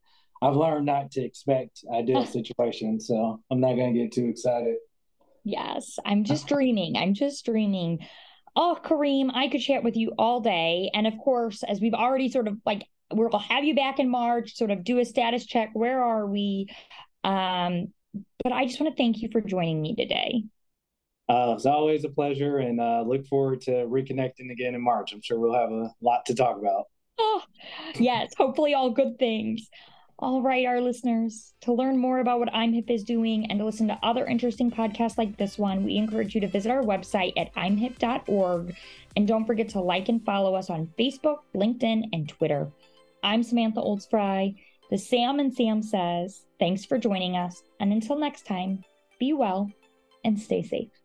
I've 0.43 0.57
learned 0.57 0.87
not 0.87 1.13
to 1.13 1.23
expect 1.23 1.85
ideal 1.93 2.27
situations, 2.39 3.07
so 3.07 3.41
I'm 3.49 3.61
not 3.61 3.77
going 3.77 3.95
to 3.95 4.01
get 4.01 4.13
too 4.13 4.27
excited. 4.27 4.75
Yes, 5.45 6.01
I'm 6.05 6.25
just 6.25 6.49
dreaming. 6.55 6.97
I'm 6.97 7.15
just 7.15 7.45
dreaming. 7.45 8.01
Oh, 8.57 8.77
Kareem, 8.85 9.31
I 9.33 9.47
could 9.47 9.61
chat 9.61 9.85
with 9.85 9.97
you 9.97 10.15
all 10.19 10.41
day, 10.41 10.91
and 10.93 11.07
of 11.07 11.15
course, 11.23 11.63
as 11.63 11.81
we've 11.81 11.95
already 11.95 12.29
sort 12.29 12.49
of 12.49 12.57
like 12.67 12.85
we'll 13.13 13.39
have 13.39 13.63
you 13.63 13.77
back 13.77 14.01
in 14.01 14.11
March, 14.11 14.57
sort 14.57 14.73
of 14.73 14.83
do 14.83 14.99
a 14.99 15.05
status 15.05 15.47
check. 15.47 15.71
Where 15.75 16.03
are 16.03 16.27
we? 16.27 16.67
Um, 17.23 17.93
but 18.43 18.53
I 18.53 18.67
just 18.67 18.81
want 18.81 18.93
to 18.93 19.01
thank 19.01 19.23
you 19.23 19.29
for 19.31 19.41
joining 19.41 19.81
me 19.81 19.95
today. 19.95 20.43
Uh, 21.29 21.55
it's 21.57 21.67
always 21.67 22.05
a 22.05 22.09
pleasure, 22.09 22.59
and 22.59 22.81
uh, 22.81 23.03
look 23.07 23.27
forward 23.27 23.61
to 23.63 23.71
reconnecting 23.71 24.51
again 24.51 24.75
in 24.75 24.83
March. 24.83 25.13
I'm 25.13 25.23
sure 25.23 25.39
we'll 25.39 25.55
have 25.55 25.71
a 25.71 25.91
lot 26.03 26.27
to 26.27 26.35
talk 26.35 26.59
about. 26.59 26.85
Oh, 27.19 27.43
yes, 27.95 28.33
hopefully, 28.37 28.75
all 28.75 28.91
good 28.91 29.19
things. 29.19 29.71
All 30.19 30.43
right, 30.43 30.67
our 30.67 30.81
listeners, 30.81 31.55
to 31.63 31.73
learn 31.73 31.99
more 31.99 32.21
about 32.21 32.39
what 32.39 32.55
I'm 32.55 32.73
Hip 32.73 32.89
is 32.89 33.03
doing 33.03 33.51
and 33.51 33.59
to 33.59 33.65
listen 33.65 33.89
to 33.89 33.99
other 34.03 34.25
interesting 34.27 34.71
podcasts 34.71 35.19
like 35.19 35.37
this 35.37 35.59
one, 35.59 35.85
we 35.85 35.97
encourage 35.97 36.35
you 36.35 36.41
to 36.43 36.47
visit 36.47 36.71
our 36.71 36.83
website 36.83 37.33
at 37.37 37.53
imhip.org. 37.55 38.77
And 39.17 39.27
don't 39.27 39.45
forget 39.45 39.71
to 39.71 39.81
like 39.81 40.09
and 40.09 40.25
follow 40.25 40.55
us 40.55 40.71
on 40.71 40.93
Facebook, 40.99 41.39
LinkedIn, 41.55 42.05
and 42.13 42.29
Twitter. 42.29 42.71
I'm 43.25 43.43
Samantha 43.43 43.81
Olds 43.81 44.07
Frey. 44.07 44.55
The 44.91 44.99
Sam 44.99 45.41
and 45.41 45.53
Sam 45.53 45.83
says, 45.83 46.45
thanks 46.61 46.85
for 46.85 46.97
joining 46.97 47.37
us. 47.37 47.63
And 47.81 47.93
until 47.93 48.19
next 48.19 48.47
time, 48.47 48.85
be 49.19 49.33
well 49.33 49.71
and 50.25 50.41
stay 50.41 50.63
safe. 50.63 51.04